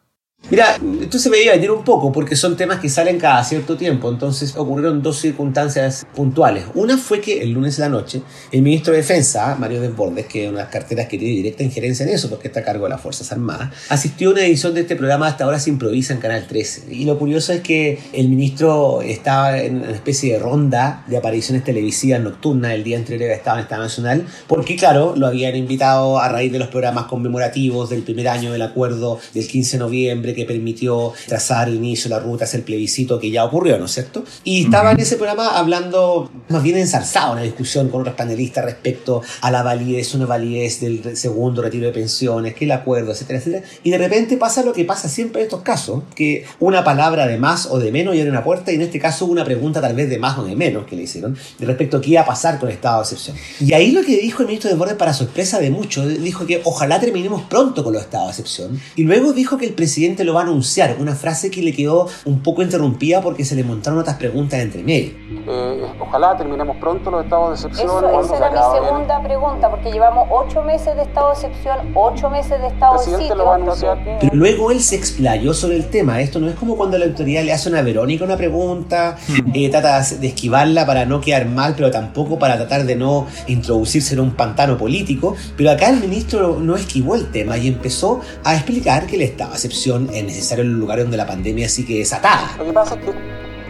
Mira, 0.51 0.79
esto 1.00 1.19
se 1.19 1.29
veía 1.29 1.51
venir 1.51 1.69
un 1.69 1.84
poco 1.84 2.12
porque 2.12 2.36
son 2.36 2.58
temas 2.58 2.79
que 2.79 2.89
salen 2.89 3.19
cada 3.19 3.43
cierto 3.43 3.77
tiempo, 3.77 4.10
entonces 4.10 4.55
ocurrieron 4.55 5.03
dos 5.03 5.19
circunstancias 5.19 6.08
puntuales. 6.15 6.65
Una 6.74 6.98
fue 6.98 7.22
que 7.22 7.43
el 7.43 7.51
lunes 7.51 7.77
de 7.77 7.84
la 7.84 7.89
noche 7.89 8.24
el 8.51 8.63
ministro 8.63 8.93
de 8.93 9.00
Defensa, 9.00 9.55
Mario 9.60 9.79
Desbordes, 9.79 10.25
que 10.25 10.46
es 10.46 10.50
una 10.50 10.60
de 10.60 10.63
las 10.63 10.74
carteras 10.74 11.08
que 11.08 11.19
tiene 11.19 11.36
directa 11.36 11.62
injerencia 11.62 12.03
en 12.03 12.13
eso 12.13 12.29
porque 12.31 12.48
está 12.48 12.62
a 12.62 12.63
cargo 12.63 12.86
de 12.86 12.89
las 12.89 13.01
Fuerzas 13.01 13.31
Armadas, 13.31 13.69
asistió 13.89 14.29
a 14.29 14.31
una 14.31 14.41
edición 14.43 14.74
de 14.74 14.81
este 14.81 14.96
programa 14.96 15.27
Hasta 15.27 15.43
ahora 15.43 15.60
se 15.60 15.69
improvisa 15.69 16.13
en 16.13 16.19
Canal 16.19 16.48
13. 16.48 16.96
Y 16.96 17.05
lo 17.05 17.19
curioso 17.19 17.53
es 17.53 17.62
que 17.62 18.00
el 18.13 18.27
ministro 18.27 19.03
estaba 19.03 19.60
en 19.60 19.84
una 19.84 19.91
especie 19.91 20.34
de 20.34 20.39
ronda 20.39 21.03
de 21.05 21.17
apariciones 21.17 21.63
televisivas 21.63 22.22
nocturnas 22.22 22.72
el 22.72 22.84
día 22.84 22.98
anterior 22.98 23.29
estaba 23.29 23.58
en 23.58 23.63
Estado 23.65 23.84
Nacional, 23.84 24.25
porque 24.48 24.75
claro, 24.75 25.13
lo 25.15 25.27
habían 25.27 25.55
invitado 25.55 26.17
a 26.17 26.27
raíz 26.27 26.51
de 26.51 26.58
los 26.58 26.69
programas 26.69 27.05
conmemorativos 27.05 27.91
del 27.91 28.01
primer 28.01 28.29
año 28.29 28.51
del 28.51 28.63
acuerdo 28.63 29.19
del 29.36 29.48
15 29.48 29.77
de 29.77 29.79
noviembre 29.79 30.28
que 30.33 30.45
permitió 30.45 31.13
trazar 31.27 31.67
el 31.69 31.75
inicio 31.75 32.09
de 32.09 32.15
la 32.15 32.21
ruta 32.21 32.45
hacia 32.45 32.57
el 32.57 32.63
plebiscito 32.63 33.19
que 33.19 33.31
ya 33.31 33.45
ocurrió, 33.45 33.77
¿no 33.77 33.86
es 33.86 33.91
cierto? 33.91 34.24
Y 34.43 34.65
estaba 34.65 34.91
en 34.91 35.00
ese 35.00 35.15
programa 35.15 35.57
hablando, 35.57 36.29
más 36.50 36.63
bien 36.63 36.77
ensalzado, 36.77 37.33
una 37.33 37.41
discusión 37.41 37.89
con 37.89 38.01
otros 38.01 38.15
panelistas 38.15 38.65
respecto 38.65 39.21
a 39.41 39.51
la 39.51 39.63
validez, 39.63 40.13
una 40.15 40.25
validez 40.25 40.81
del 40.81 41.15
segundo 41.17 41.62
retiro 41.62 41.88
de 41.88 41.93
pensiones, 41.93 42.53
que 42.53 42.65
el 42.65 42.71
acuerdo, 42.71 43.12
etcétera, 43.12 43.39
etcétera. 43.39 43.63
Y 43.83 43.91
de 43.91 43.98
repente 43.98 44.38
pasa 44.38 44.63
lo 44.63 44.74
que 44.74 44.86
pasa 44.86 45.09
siempre 45.09 45.41
en 45.41 45.45
estos 45.48 45.62
casos, 45.62 46.03
que 46.15 46.45
una 46.59 46.83
palabra 46.83 47.27
de 47.27 47.38
más 47.38 47.67
o 47.67 47.79
de 47.79 47.91
menos 47.91 48.15
abre 48.15 48.29
una 48.29 48.43
puerta, 48.43 48.71
y 48.71 48.75
en 48.75 48.81
este 48.81 49.00
caso 49.00 49.25
una 49.25 49.45
pregunta 49.45 49.81
tal 49.81 49.95
vez 49.95 50.09
de 50.09 50.17
más 50.17 50.38
o 50.38 50.43
de 50.43 50.55
menos 50.55 50.86
que 50.86 50.95
le 50.95 51.03
hicieron, 51.03 51.38
de 51.57 51.65
respecto 51.65 51.98
a 51.98 52.01
qué 52.01 52.12
iba 52.12 52.21
a 52.21 52.25
pasar 52.25 52.59
con 52.59 52.69
el 52.69 52.75
estado 52.75 52.98
de 52.98 53.03
excepción. 53.03 53.38
Y 53.59 53.74
ahí 53.74 53.91
lo 53.91 54.01
que 54.01 54.17
dijo 54.17 54.41
el 54.41 54.48
ministro 54.48 54.69
de 54.69 54.75
Borde, 54.75 54.95
para 54.95 55.13
sorpresa 55.13 55.59
de 55.59 55.69
muchos, 55.69 56.21
dijo 56.21 56.45
que 56.45 56.62
ojalá 56.63 57.00
terminemos 57.00 57.43
pronto 57.43 57.83
con 57.83 57.93
los 57.93 58.01
estados 58.01 58.27
de 58.27 58.31
excepción. 58.31 58.79
Y 58.95 59.03
luego 59.03 59.33
dijo 59.33 59.57
que 59.57 59.65
el 59.65 59.74
presidente 59.74 60.18
lo 60.23 60.33
va 60.33 60.41
a 60.41 60.43
anunciar, 60.43 60.97
una 60.99 61.15
frase 61.15 61.51
que 61.51 61.61
le 61.61 61.73
quedó 61.73 62.07
un 62.25 62.41
poco 62.41 62.61
interrumpida 62.61 63.21
porque 63.21 63.45
se 63.45 63.55
le 63.55 63.63
montaron 63.63 63.99
otras 63.99 64.17
preguntas 64.17 64.59
entre 64.59 64.83
medio. 64.83 65.11
Eh, 65.47 65.85
ojalá 65.99 66.38
terminemos 66.38 66.77
pronto 66.77 67.11
los 67.11 67.23
estados 67.23 67.49
de 67.49 67.67
excepción. 67.67 68.03
Eso, 68.03 68.19
esa 68.21 68.38
era 68.38 68.49
mi 68.51 68.88
segunda 68.88 69.23
pregunta, 69.23 69.69
porque 69.69 69.91
llevamos 69.91 70.27
ocho 70.31 70.61
meses 70.63 70.95
de 70.95 71.03
estado 71.03 71.27
de 71.29 71.33
excepción, 71.33 71.77
ocho 71.95 72.29
meses 72.29 72.61
de 72.61 72.67
estado 72.67 72.95
presidente 72.95 73.23
de 73.23 73.29
sitio. 73.29 73.35
Lo 73.35 73.45
va 73.45 73.51
a 73.51 73.55
anunciar. 73.55 74.17
Pero 74.19 74.33
luego 74.33 74.71
él 74.71 74.79
se 74.79 74.95
explayó 74.95 75.53
sobre 75.53 75.77
el 75.77 75.89
tema. 75.89 76.21
Esto 76.21 76.39
no 76.39 76.49
es 76.49 76.55
como 76.55 76.75
cuando 76.75 76.97
la 76.97 77.05
autoridad 77.05 77.43
le 77.43 77.53
hace 77.53 77.69
a 77.69 77.71
una 77.71 77.81
Verónica 77.81 78.25
una 78.25 78.38
pregunta, 78.38 79.17
eh, 79.53 79.69
trata 79.69 80.01
de 80.01 80.27
esquivarla 80.27 80.85
para 80.85 81.05
no 81.05 81.21
quedar 81.21 81.45
mal, 81.45 81.73
pero 81.75 81.91
tampoco 81.91 82.38
para 82.38 82.57
tratar 82.57 82.85
de 82.85 82.95
no 82.95 83.27
introducirse 83.47 84.13
en 84.13 84.19
un 84.19 84.31
pantano 84.31 84.77
político. 84.77 85.35
Pero 85.57 85.71
acá 85.71 85.89
el 85.89 85.99
ministro 85.99 86.59
no 86.59 86.75
esquivó 86.75 87.15
el 87.15 87.31
tema 87.31 87.57
y 87.57 87.67
empezó 87.67 88.21
a 88.43 88.55
explicar 88.55 89.05
que 89.05 89.15
el 89.15 89.23
estado 89.23 89.51
de 89.51 89.55
excepción 89.55 90.09
es 90.13 90.24
necesario 90.24 90.63
en 90.63 90.72
el 90.72 90.80
lugar 90.80 91.00
donde 91.00 91.18
la 91.18 91.25
pandemia 91.25 91.70
sigue 91.70 92.00
desatada. 92.00 92.56
Lo 92.58 92.66
que 92.66 92.74
pasa 92.74 92.96
es 92.96 93.01
que 93.01 93.13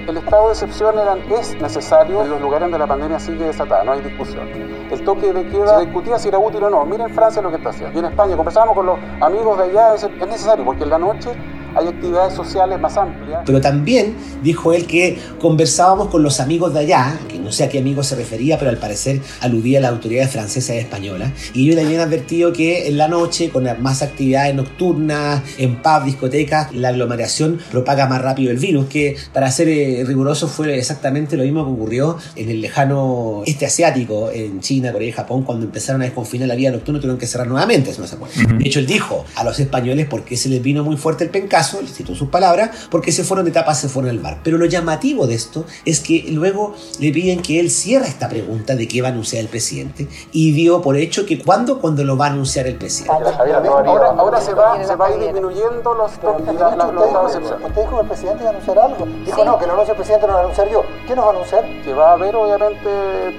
el 0.09 0.17
estado 0.17 0.47
de 0.47 0.53
excepción 0.53 0.97
era, 0.97 1.15
es 1.39 1.55
necesario 1.61 2.23
en 2.23 2.29
los 2.31 2.41
lugares 2.41 2.65
donde 2.65 2.79
la 2.79 2.87
pandemia 2.87 3.19
sigue 3.19 3.45
desatada, 3.45 3.83
no 3.83 3.91
hay 3.91 4.01
discusión. 4.01 4.47
El 4.89 5.03
toque 5.03 5.31
de 5.31 5.45
queda 5.47 5.79
se 5.79 5.85
discutía 5.85 6.17
si 6.17 6.29
era 6.29 6.39
útil 6.39 6.63
o 6.63 6.69
no. 6.69 6.83
Miren 6.85 7.13
Francia 7.13 7.41
lo 7.41 7.49
que 7.49 7.57
está 7.57 7.69
haciendo. 7.69 7.95
Y 7.95 7.99
en 7.99 8.05
España 8.05 8.35
conversábamos 8.35 8.75
con 8.75 8.87
los 8.87 8.99
amigos 9.21 9.57
de 9.59 9.63
allá, 9.65 9.95
es 9.95 10.27
necesario 10.27 10.65
porque 10.65 10.83
en 10.83 10.89
la 10.89 10.97
noche 10.97 11.31
hay 11.75 11.87
actividades 11.87 12.33
sociales 12.33 12.79
más 12.79 12.97
amplias. 12.97 13.41
Pero 13.45 13.61
también 13.61 14.15
dijo 14.43 14.73
él 14.73 14.85
que 14.85 15.17
conversábamos 15.39 16.07
con 16.09 16.23
los 16.23 16.39
amigos 16.39 16.73
de 16.73 16.81
allá, 16.81 17.19
que 17.27 17.39
no 17.39 17.51
sé 17.51 17.65
a 17.65 17.69
qué 17.69 17.79
amigos 17.79 18.07
se 18.07 18.15
refería, 18.15 18.57
pero 18.57 18.69
al 18.69 18.77
parecer 18.77 19.21
aludía 19.41 19.79
a 19.79 19.81
las 19.81 19.91
autoridades 19.91 20.31
francesas 20.31 20.75
y 20.75 20.79
españolas. 20.79 21.31
Y 21.53 21.63
ellos 21.65 21.75
le 21.75 21.81
habían 21.85 22.01
advertido 22.01 22.53
que 22.53 22.87
en 22.87 22.97
la 22.97 23.07
noche, 23.07 23.49
con 23.49 23.67
más 23.81 24.01
actividades 24.01 24.55
nocturnas, 24.55 25.41
en 25.57 25.81
pubs, 25.81 26.05
discotecas, 26.05 26.73
la 26.73 26.89
aglomeración 26.89 27.59
propaga 27.71 28.07
más 28.07 28.21
rápido 28.21 28.51
el 28.51 28.57
virus, 28.57 28.87
que 28.87 29.15
para 29.33 29.51
ser 29.51 29.69
eh, 29.69 30.03
riguroso 30.05 30.47
fue 30.47 30.77
exactamente 30.77 31.37
lo 31.37 31.43
mismo 31.43 31.65
que 31.65 31.71
ocurrió 31.71 32.17
en 32.35 32.49
el 32.49 32.61
lejano 32.61 33.43
este 33.45 33.65
asiático, 33.65 34.29
en 34.31 34.59
China, 34.59 34.91
Corea 34.91 35.09
y 35.09 35.11
Japón, 35.11 35.43
cuando 35.43 35.65
empezaron 35.65 36.01
a 36.01 36.05
desconfinar 36.05 36.47
la 36.47 36.55
vida 36.55 36.71
nocturna, 36.71 36.99
tuvieron 36.99 37.19
que 37.19 37.27
cerrar 37.27 37.47
nuevamente, 37.47 37.93
si 37.93 38.01
no 38.01 38.07
se 38.07 38.15
acuerdan. 38.15 38.57
De 38.57 38.67
hecho, 38.67 38.79
él 38.79 38.87
dijo 38.87 39.25
a 39.35 39.43
los 39.43 39.59
españoles 39.59 40.07
porque 40.09 40.37
se 40.37 40.49
les 40.49 40.61
vino 40.61 40.83
muy 40.83 40.97
fuerte 40.97 41.23
el 41.23 41.29
penca 41.29 41.58
caso, 41.59 41.79
cito 41.85 42.15
sus 42.15 42.29
palabras, 42.29 42.87
porque 42.89 43.11
se 43.11 43.25
fueron 43.25 43.45
de 43.45 43.51
tapas, 43.51 43.79
se 43.79 43.89
fueron 43.89 44.11
al 44.11 44.19
bar. 44.19 44.39
Pero 44.43 44.57
lo 44.57 44.65
llamativo 44.65 45.27
de 45.27 45.35
esto 45.35 45.65
es 45.83 45.99
que 45.99 46.25
luego 46.31 46.73
le 46.99 47.11
piden 47.11 47.41
que 47.41 47.59
él 47.59 47.69
cierre 47.69 48.07
esta 48.07 48.29
pregunta 48.29 48.75
de 48.75 48.87
qué 48.87 49.01
va 49.01 49.09
a 49.09 49.11
anunciar 49.11 49.41
el 49.41 49.49
presidente 49.49 50.07
y 50.31 50.53
dio 50.53 50.81
por 50.81 50.95
hecho 50.95 51.25
que 51.25 51.43
cuando, 51.43 51.81
cuando 51.81 52.05
lo 52.05 52.15
va 52.15 52.27
a 52.27 52.29
anunciar 52.29 52.65
el 52.67 52.75
presidente. 52.75 53.11
Ahora, 53.11 54.07
ahora 54.17 54.39
se, 54.39 54.53
va, 54.53 54.81
se 54.85 54.95
va 54.95 55.07
a 55.07 55.11
ir 55.15 55.19
disminuyendo 55.19 55.93
los. 55.93 56.11
Usted 56.11 57.81
dijo 57.81 57.95
que 57.95 58.01
el 58.01 58.07
presidente 58.07 58.39
iba 58.39 58.49
a 58.49 58.53
anunciar 58.53 58.79
algo. 58.79 59.05
Dijo, 59.25 59.43
no, 59.43 59.59
que 59.59 59.67
lo 59.67 59.73
anuncie 59.73 59.91
el 59.91 59.97
presidente, 59.97 60.27
lo 60.27 60.33
voy 60.33 60.41
a 60.41 60.43
anunciar 60.45 60.69
yo. 60.69 60.83
¿Qué 61.07 61.15
nos 61.15 61.25
va 61.25 61.29
a 61.29 61.33
anunciar? 61.33 61.63
Que 61.83 61.93
va 61.93 62.09
a 62.11 62.13
haber, 62.13 62.35
obviamente, 62.35 62.89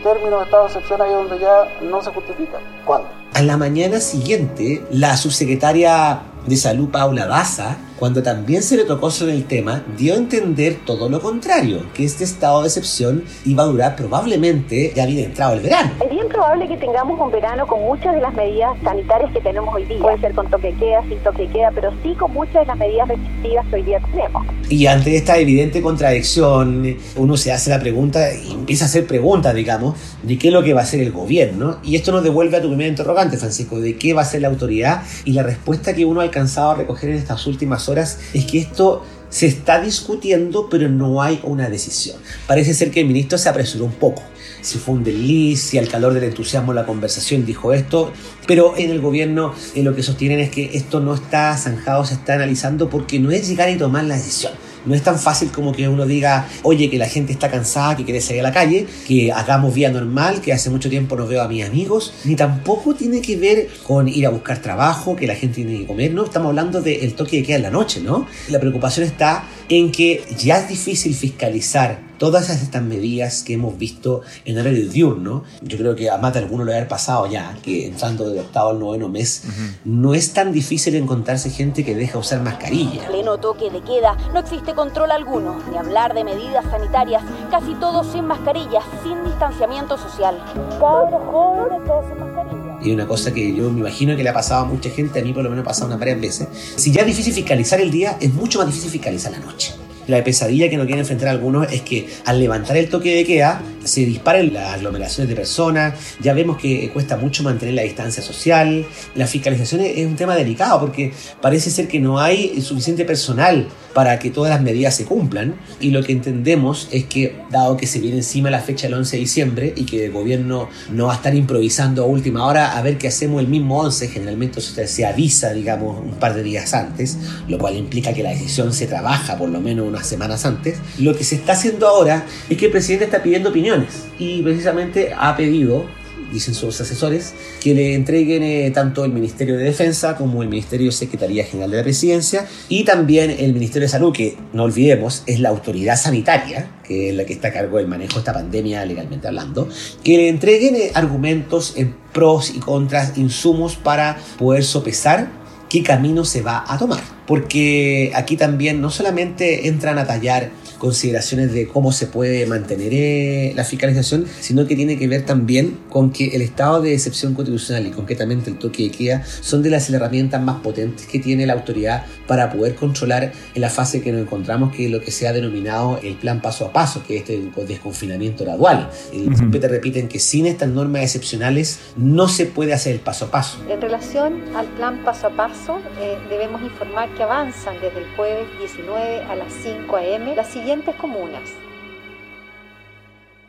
términos 0.02 0.40
de 0.40 0.44
estado 0.44 0.62
de 0.64 0.68
excepción 0.68 1.00
ahí 1.00 1.12
donde 1.12 1.38
ya 1.38 1.56
no 1.88 2.02
se 2.02 2.10
justifica. 2.10 2.58
¿Cuándo? 2.84 3.08
A 3.32 3.42
la 3.42 3.56
mañana 3.56 4.00
siguiente, 4.00 4.84
la 4.90 5.16
subsecretaria 5.16 6.20
de 6.46 6.56
Salud, 6.56 6.90
Paula 6.90 7.26
Daza, 7.26 7.76
cuando 8.00 8.22
también 8.22 8.62
se 8.62 8.78
le 8.78 8.84
tocó 8.84 9.10
sobre 9.10 9.34
el 9.34 9.44
tema, 9.44 9.84
dio 9.98 10.14
a 10.14 10.16
entender 10.16 10.78
todo 10.86 11.10
lo 11.10 11.20
contrario, 11.20 11.82
que 11.92 12.02
este 12.02 12.24
estado 12.24 12.62
de 12.62 12.68
excepción 12.68 13.24
iba 13.44 13.62
a 13.62 13.66
durar 13.66 13.94
probablemente 13.94 14.90
ya 14.96 15.02
había 15.02 15.22
entrado 15.22 15.52
el 15.52 15.60
verano. 15.60 15.90
Es 16.02 16.08
bien 16.10 16.26
probable 16.28 16.66
que 16.66 16.78
tengamos 16.78 17.20
un 17.20 17.30
verano 17.30 17.66
con 17.66 17.82
muchas 17.82 18.14
de 18.14 18.22
las 18.22 18.32
medidas 18.32 18.74
sanitarias 18.82 19.30
que 19.34 19.40
tenemos 19.42 19.74
hoy 19.74 19.84
día. 19.84 19.98
Puede 20.00 20.18
ser 20.18 20.34
con 20.34 20.48
toque 20.48 20.74
queda, 20.78 21.02
sin 21.10 21.18
toque 21.18 21.46
queda, 21.48 21.70
pero 21.74 21.92
sí 22.02 22.14
con 22.14 22.32
muchas 22.32 22.54
de 22.54 22.64
las 22.64 22.78
medidas 22.78 23.06
restrictivas 23.06 23.66
que 23.66 23.76
hoy 23.76 23.82
día 23.82 24.00
tenemos. 24.10 24.46
Y 24.70 24.86
ante 24.86 25.16
esta 25.16 25.36
evidente 25.36 25.82
contradicción, 25.82 26.96
uno 27.16 27.36
se 27.36 27.52
hace 27.52 27.68
la 27.68 27.80
pregunta 27.80 28.32
y 28.32 28.52
empieza 28.52 28.86
a 28.86 28.88
hacer 28.88 29.06
preguntas, 29.06 29.54
digamos, 29.54 29.96
de 30.22 30.38
qué 30.38 30.48
es 30.48 30.54
lo 30.54 30.62
que 30.62 30.72
va 30.72 30.80
a 30.80 30.84
hacer 30.84 31.00
el 31.00 31.12
gobierno. 31.12 31.76
Y 31.82 31.96
esto 31.96 32.12
nos 32.12 32.22
devuelve 32.22 32.56
a 32.56 32.62
tu 32.62 32.68
primer 32.68 32.86
interrogante, 32.86 33.36
Francisco, 33.36 33.78
de 33.78 33.96
qué 33.96 34.14
va 34.14 34.22
a 34.22 34.24
hacer 34.24 34.40
la 34.40 34.48
autoridad. 34.48 35.02
Y 35.26 35.32
la 35.32 35.42
respuesta 35.42 35.92
que 35.92 36.06
uno 36.06 36.20
ha 36.20 36.22
alcanzado 36.22 36.70
a 36.70 36.74
recoger 36.76 37.10
en 37.10 37.16
estas 37.16 37.46
últimas 37.46 37.88
horas 37.88 37.89
es 37.98 38.44
que 38.44 38.58
esto 38.58 39.04
se 39.30 39.46
está 39.46 39.80
discutiendo, 39.80 40.68
pero 40.68 40.88
no 40.88 41.22
hay 41.22 41.40
una 41.44 41.68
decisión. 41.68 42.16
Parece 42.46 42.74
ser 42.74 42.90
que 42.90 43.00
el 43.00 43.06
ministro 43.06 43.38
se 43.38 43.48
apresuró 43.48 43.84
un 43.84 43.92
poco. 43.92 44.22
Si 44.60 44.78
fue 44.78 44.94
un 44.94 45.04
desliz, 45.04 45.62
si 45.62 45.78
al 45.78 45.88
calor 45.88 46.12
del 46.12 46.24
entusiasmo 46.24 46.74
la 46.74 46.84
conversación 46.84 47.46
dijo 47.46 47.72
esto, 47.72 48.12
pero 48.46 48.76
en 48.76 48.90
el 48.90 49.00
gobierno 49.00 49.54
eh, 49.74 49.82
lo 49.82 49.94
que 49.94 50.02
sostienen 50.02 50.40
es 50.40 50.50
que 50.50 50.70
esto 50.74 51.00
no 51.00 51.14
está 51.14 51.56
zanjado, 51.56 52.04
se 52.04 52.14
está 52.14 52.34
analizando 52.34 52.90
porque 52.90 53.18
no 53.18 53.30
es 53.30 53.48
llegar 53.48 53.70
y 53.70 53.78
tomar 53.78 54.04
la 54.04 54.16
decisión. 54.16 54.52
No 54.86 54.94
es 54.94 55.02
tan 55.02 55.18
fácil 55.18 55.50
como 55.50 55.72
que 55.72 55.88
uno 55.88 56.06
diga, 56.06 56.48
oye, 56.62 56.90
que 56.90 56.98
la 56.98 57.06
gente 57.06 57.32
está 57.32 57.50
cansada, 57.50 57.96
que 57.96 58.04
quiere 58.04 58.20
salir 58.20 58.40
a 58.40 58.44
la 58.44 58.52
calle, 58.52 58.86
que 59.06 59.32
hagamos 59.32 59.74
vida 59.74 59.90
normal, 59.90 60.40
que 60.40 60.52
hace 60.52 60.70
mucho 60.70 60.88
tiempo 60.88 61.16
no 61.16 61.26
veo 61.26 61.42
a 61.42 61.48
mis 61.48 61.64
amigos, 61.64 62.14
ni 62.24 62.36
tampoco 62.36 62.94
tiene 62.94 63.20
que 63.20 63.36
ver 63.36 63.68
con 63.86 64.08
ir 64.08 64.26
a 64.26 64.30
buscar 64.30 64.60
trabajo, 64.62 65.16
que 65.16 65.26
la 65.26 65.34
gente 65.34 65.56
tiene 65.56 65.78
que 65.78 65.86
comer, 65.86 66.12
no, 66.12 66.24
estamos 66.24 66.48
hablando 66.48 66.80
del 66.80 67.14
toque 67.14 67.38
de 67.38 67.42
queda 67.42 67.56
en 67.56 67.62
la 67.62 67.70
noche, 67.70 68.00
¿no? 68.00 68.26
La 68.48 68.58
preocupación 68.60 69.06
está 69.06 69.44
en 69.68 69.92
que 69.92 70.22
ya 70.36 70.58
es 70.58 70.68
difícil 70.68 71.14
fiscalizar 71.14 72.09
todas 72.20 72.50
estas 72.50 72.82
medidas 72.82 73.42
que 73.42 73.54
hemos 73.54 73.78
visto 73.78 74.20
en 74.44 74.58
horario 74.58 74.86
diurno, 74.90 75.42
yo 75.62 75.78
creo 75.78 75.96
que 75.96 76.10
a 76.10 76.18
más 76.18 76.34
de 76.34 76.40
alguno 76.40 76.64
lo 76.64 76.72
haber 76.72 76.86
pasado 76.86 77.26
ya, 77.26 77.56
que 77.62 77.86
entrando 77.86 78.28
del 78.28 78.40
octavo 78.40 78.70
al 78.70 78.78
noveno 78.78 79.08
mes, 79.08 79.44
no 79.86 80.12
es 80.12 80.34
tan 80.34 80.52
difícil 80.52 80.94
encontrarse 80.96 81.48
gente 81.48 81.82
que 81.82 81.94
deja 81.94 82.18
usar 82.18 82.42
mascarilla. 82.42 83.06
Pleno 83.08 83.38
toque 83.38 83.70
de 83.70 83.80
queda, 83.80 84.18
no 84.34 84.40
existe 84.40 84.74
control 84.74 85.12
alguno, 85.12 85.56
ni 85.70 85.78
hablar 85.78 86.12
de 86.12 86.24
medidas 86.24 86.62
sanitarias, 86.70 87.22
casi 87.50 87.72
todos 87.76 88.12
sin 88.12 88.26
mascarillas, 88.26 88.84
sin 89.02 89.24
distanciamiento 89.24 89.96
social. 89.96 90.36
Cabros 90.78 91.22
jóvenes, 91.30 91.86
todos 91.86 92.04
sin 92.06 92.18
mascarilla. 92.18 92.78
Y 92.82 92.92
una 92.92 93.06
cosa 93.06 93.32
que 93.32 93.56
yo 93.56 93.70
me 93.70 93.80
imagino 93.80 94.14
que 94.14 94.22
le 94.22 94.28
ha 94.28 94.34
pasado 94.34 94.64
a 94.64 94.66
mucha 94.66 94.90
gente, 94.90 95.20
a 95.20 95.24
mí 95.24 95.32
por 95.32 95.42
lo 95.42 95.48
menos 95.48 95.62
ha 95.62 95.68
pasado 95.68 95.86
unas 95.86 95.98
varias 95.98 96.20
veces. 96.20 96.48
Si 96.76 96.92
ya 96.92 97.00
es 97.00 97.06
difícil 97.06 97.32
fiscalizar 97.32 97.80
el 97.80 97.90
día, 97.90 98.18
es 98.20 98.34
mucho 98.34 98.58
más 98.58 98.66
difícil 98.66 98.90
fiscalizar 98.90 99.32
la 99.32 99.38
noche. 99.38 99.74
La 100.10 100.24
pesadilla 100.24 100.68
que 100.68 100.76
no 100.76 100.82
quieren 100.82 101.00
enfrentar 101.00 101.28
algunos 101.28 101.72
es 101.72 101.82
que 101.82 102.08
al 102.24 102.40
levantar 102.40 102.76
el 102.76 102.88
toque 102.88 103.14
de 103.14 103.24
queda 103.24 103.62
se 103.84 104.04
disparen 104.04 104.52
las 104.52 104.74
aglomeraciones 104.74 105.28
de 105.28 105.36
personas, 105.36 105.94
ya 106.20 106.34
vemos 106.34 106.58
que 106.58 106.90
cuesta 106.90 107.16
mucho 107.16 107.44
mantener 107.44 107.74
la 107.74 107.82
distancia 107.82 108.22
social, 108.22 108.84
la 109.14 109.26
fiscalización 109.26 109.82
es 109.82 110.04
un 110.04 110.16
tema 110.16 110.34
delicado 110.34 110.80
porque 110.80 111.12
parece 111.40 111.70
ser 111.70 111.86
que 111.86 112.00
no 112.00 112.18
hay 112.18 112.60
suficiente 112.60 113.04
personal 113.04 113.68
para 113.94 114.18
que 114.18 114.30
todas 114.30 114.50
las 114.50 114.62
medidas 114.62 114.94
se 114.94 115.04
cumplan 115.04 115.54
y 115.80 115.90
lo 115.90 116.02
que 116.02 116.12
entendemos 116.12 116.88
es 116.90 117.04
que 117.04 117.36
dado 117.50 117.76
que 117.76 117.86
se 117.86 118.00
viene 118.00 118.18
encima 118.18 118.50
la 118.50 118.60
fecha 118.60 118.86
del 118.86 118.94
11 118.94 119.16
de 119.16 119.20
diciembre 119.20 119.74
y 119.76 119.84
que 119.84 120.06
el 120.06 120.12
gobierno 120.12 120.68
no 120.90 121.06
va 121.06 121.12
a 121.12 121.16
estar 121.16 121.34
improvisando 121.34 122.02
a 122.02 122.06
última 122.06 122.46
hora 122.46 122.76
a 122.76 122.82
ver 122.82 122.98
qué 122.98 123.08
hacemos 123.08 123.40
el 123.40 123.48
mismo 123.48 123.80
11, 123.80 124.08
generalmente 124.08 124.60
eso 124.60 124.74
se 124.86 125.06
avisa 125.06 125.52
digamos 125.52 126.02
un 126.04 126.14
par 126.14 126.34
de 126.34 126.42
días 126.42 126.74
antes, 126.74 127.18
lo 127.48 127.58
cual 127.58 127.76
implica 127.76 128.12
que 128.12 128.22
la 128.22 128.30
decisión 128.30 128.72
se 128.72 128.86
trabaja 128.86 129.36
por 129.36 129.48
lo 129.48 129.60
menos 129.60 129.86
semanas 130.06 130.44
antes, 130.44 130.78
lo 130.98 131.16
que 131.16 131.24
se 131.24 131.36
está 131.36 131.52
haciendo 131.52 131.86
ahora 131.86 132.26
es 132.48 132.56
que 132.56 132.66
el 132.66 132.72
presidente 132.72 133.04
está 133.06 133.22
pidiendo 133.22 133.50
opiniones 133.50 134.06
y 134.18 134.42
precisamente 134.42 135.12
ha 135.16 135.36
pedido 135.36 135.86
dicen 136.32 136.54
sus 136.54 136.80
asesores, 136.80 137.34
que 137.60 137.74
le 137.74 137.94
entreguen 137.94 138.42
eh, 138.42 138.70
tanto 138.70 139.04
el 139.04 139.12
Ministerio 139.12 139.56
de 139.56 139.64
Defensa 139.64 140.16
como 140.16 140.42
el 140.42 140.48
Ministerio 140.48 140.86
de 140.86 140.92
Secretaría 140.92 141.44
General 141.44 141.70
de 141.70 141.76
la 141.78 141.82
Presidencia 141.82 142.46
y 142.68 142.84
también 142.84 143.30
el 143.30 143.52
Ministerio 143.52 143.86
de 143.86 143.90
Salud, 143.90 144.12
que 144.12 144.36
no 144.52 144.64
olvidemos 144.64 145.22
es 145.26 145.40
la 145.40 145.48
autoridad 145.48 145.96
sanitaria, 145.96 146.70
que 146.84 147.10
es 147.10 147.14
la 147.14 147.24
que 147.24 147.32
está 147.32 147.48
a 147.48 147.52
cargo 147.52 147.78
del 147.78 147.88
manejo 147.88 148.14
de 148.14 148.18
esta 148.20 148.32
pandemia 148.32 148.84
legalmente 148.84 149.26
hablando, 149.26 149.68
que 150.04 150.16
le 150.16 150.28
entreguen 150.28 150.76
eh, 150.76 150.90
argumentos 150.94 151.74
en 151.76 151.94
pros 152.12 152.50
y 152.54 152.60
contras, 152.60 153.16
insumos 153.16 153.76
para 153.76 154.18
poder 154.38 154.64
sopesar 154.64 155.30
qué 155.68 155.82
camino 155.82 156.24
se 156.24 156.42
va 156.42 156.64
a 156.66 156.78
tomar. 156.78 157.19
Porque 157.30 158.10
aquí 158.16 158.36
también 158.36 158.80
no 158.80 158.90
solamente 158.90 159.68
entran 159.68 160.00
a 160.00 160.04
tallar 160.04 160.50
consideraciones 160.80 161.52
de 161.52 161.68
cómo 161.68 161.92
se 161.92 162.06
puede 162.06 162.46
mantener 162.46 162.92
eh, 162.92 163.52
la 163.54 163.64
fiscalización, 163.64 164.26
sino 164.40 164.66
que 164.66 164.74
tiene 164.74 164.98
que 164.98 165.06
ver 165.06 165.24
también 165.24 165.78
con 165.90 166.10
que 166.10 166.34
el 166.34 166.42
estado 166.42 166.80
de 166.80 166.94
excepción 166.94 167.34
constitucional 167.34 167.86
y 167.86 167.90
concretamente 167.90 168.50
el 168.50 168.58
toque 168.58 168.84
de 168.84 168.90
queda 168.90 169.22
son 169.24 169.62
de 169.62 169.70
las 169.70 169.88
herramientas 169.90 170.42
más 170.42 170.60
potentes 170.62 171.06
que 171.06 171.18
tiene 171.20 171.46
la 171.46 171.52
autoridad 171.52 172.06
para 172.26 172.50
poder 172.50 172.74
controlar 172.74 173.32
en 173.54 173.60
la 173.60 173.68
fase 173.68 174.00
que 174.00 174.10
nos 174.10 174.22
encontramos, 174.22 174.74
que 174.74 174.86
es 174.86 174.90
lo 174.90 175.00
que 175.00 175.10
se 175.10 175.28
ha 175.28 175.32
denominado 175.32 176.00
el 176.02 176.16
plan 176.16 176.40
paso 176.40 176.66
a 176.66 176.72
paso, 176.72 177.02
que 177.06 177.16
es 177.16 177.28
este 177.28 177.50
desconfinamiento 177.66 178.44
gradual. 178.44 178.88
Siempre 179.10 179.60
te 179.60 179.68
repiten 179.68 180.08
que 180.08 180.18
sin 180.18 180.46
estas 180.46 180.70
normas 180.70 181.02
excepcionales 181.02 181.80
no 181.96 182.28
se 182.28 182.46
puede 182.46 182.72
hacer 182.72 182.94
el 182.94 183.00
paso 183.00 183.26
a 183.26 183.30
paso. 183.30 183.58
En 183.68 183.80
relación 183.80 184.42
al 184.56 184.66
plan 184.68 185.04
paso 185.04 185.26
a 185.26 185.30
paso, 185.30 185.78
eh, 186.00 186.16
debemos 186.30 186.62
informar 186.62 187.12
que 187.14 187.22
avanzan 187.22 187.74
desde 187.80 187.98
el 187.98 188.06
jueves 188.16 188.46
19 188.58 189.24
a 189.24 189.36
las 189.36 189.52
5 189.62 189.96
a.m. 189.96 190.34
las 190.34 190.56
comunas. 190.98 191.52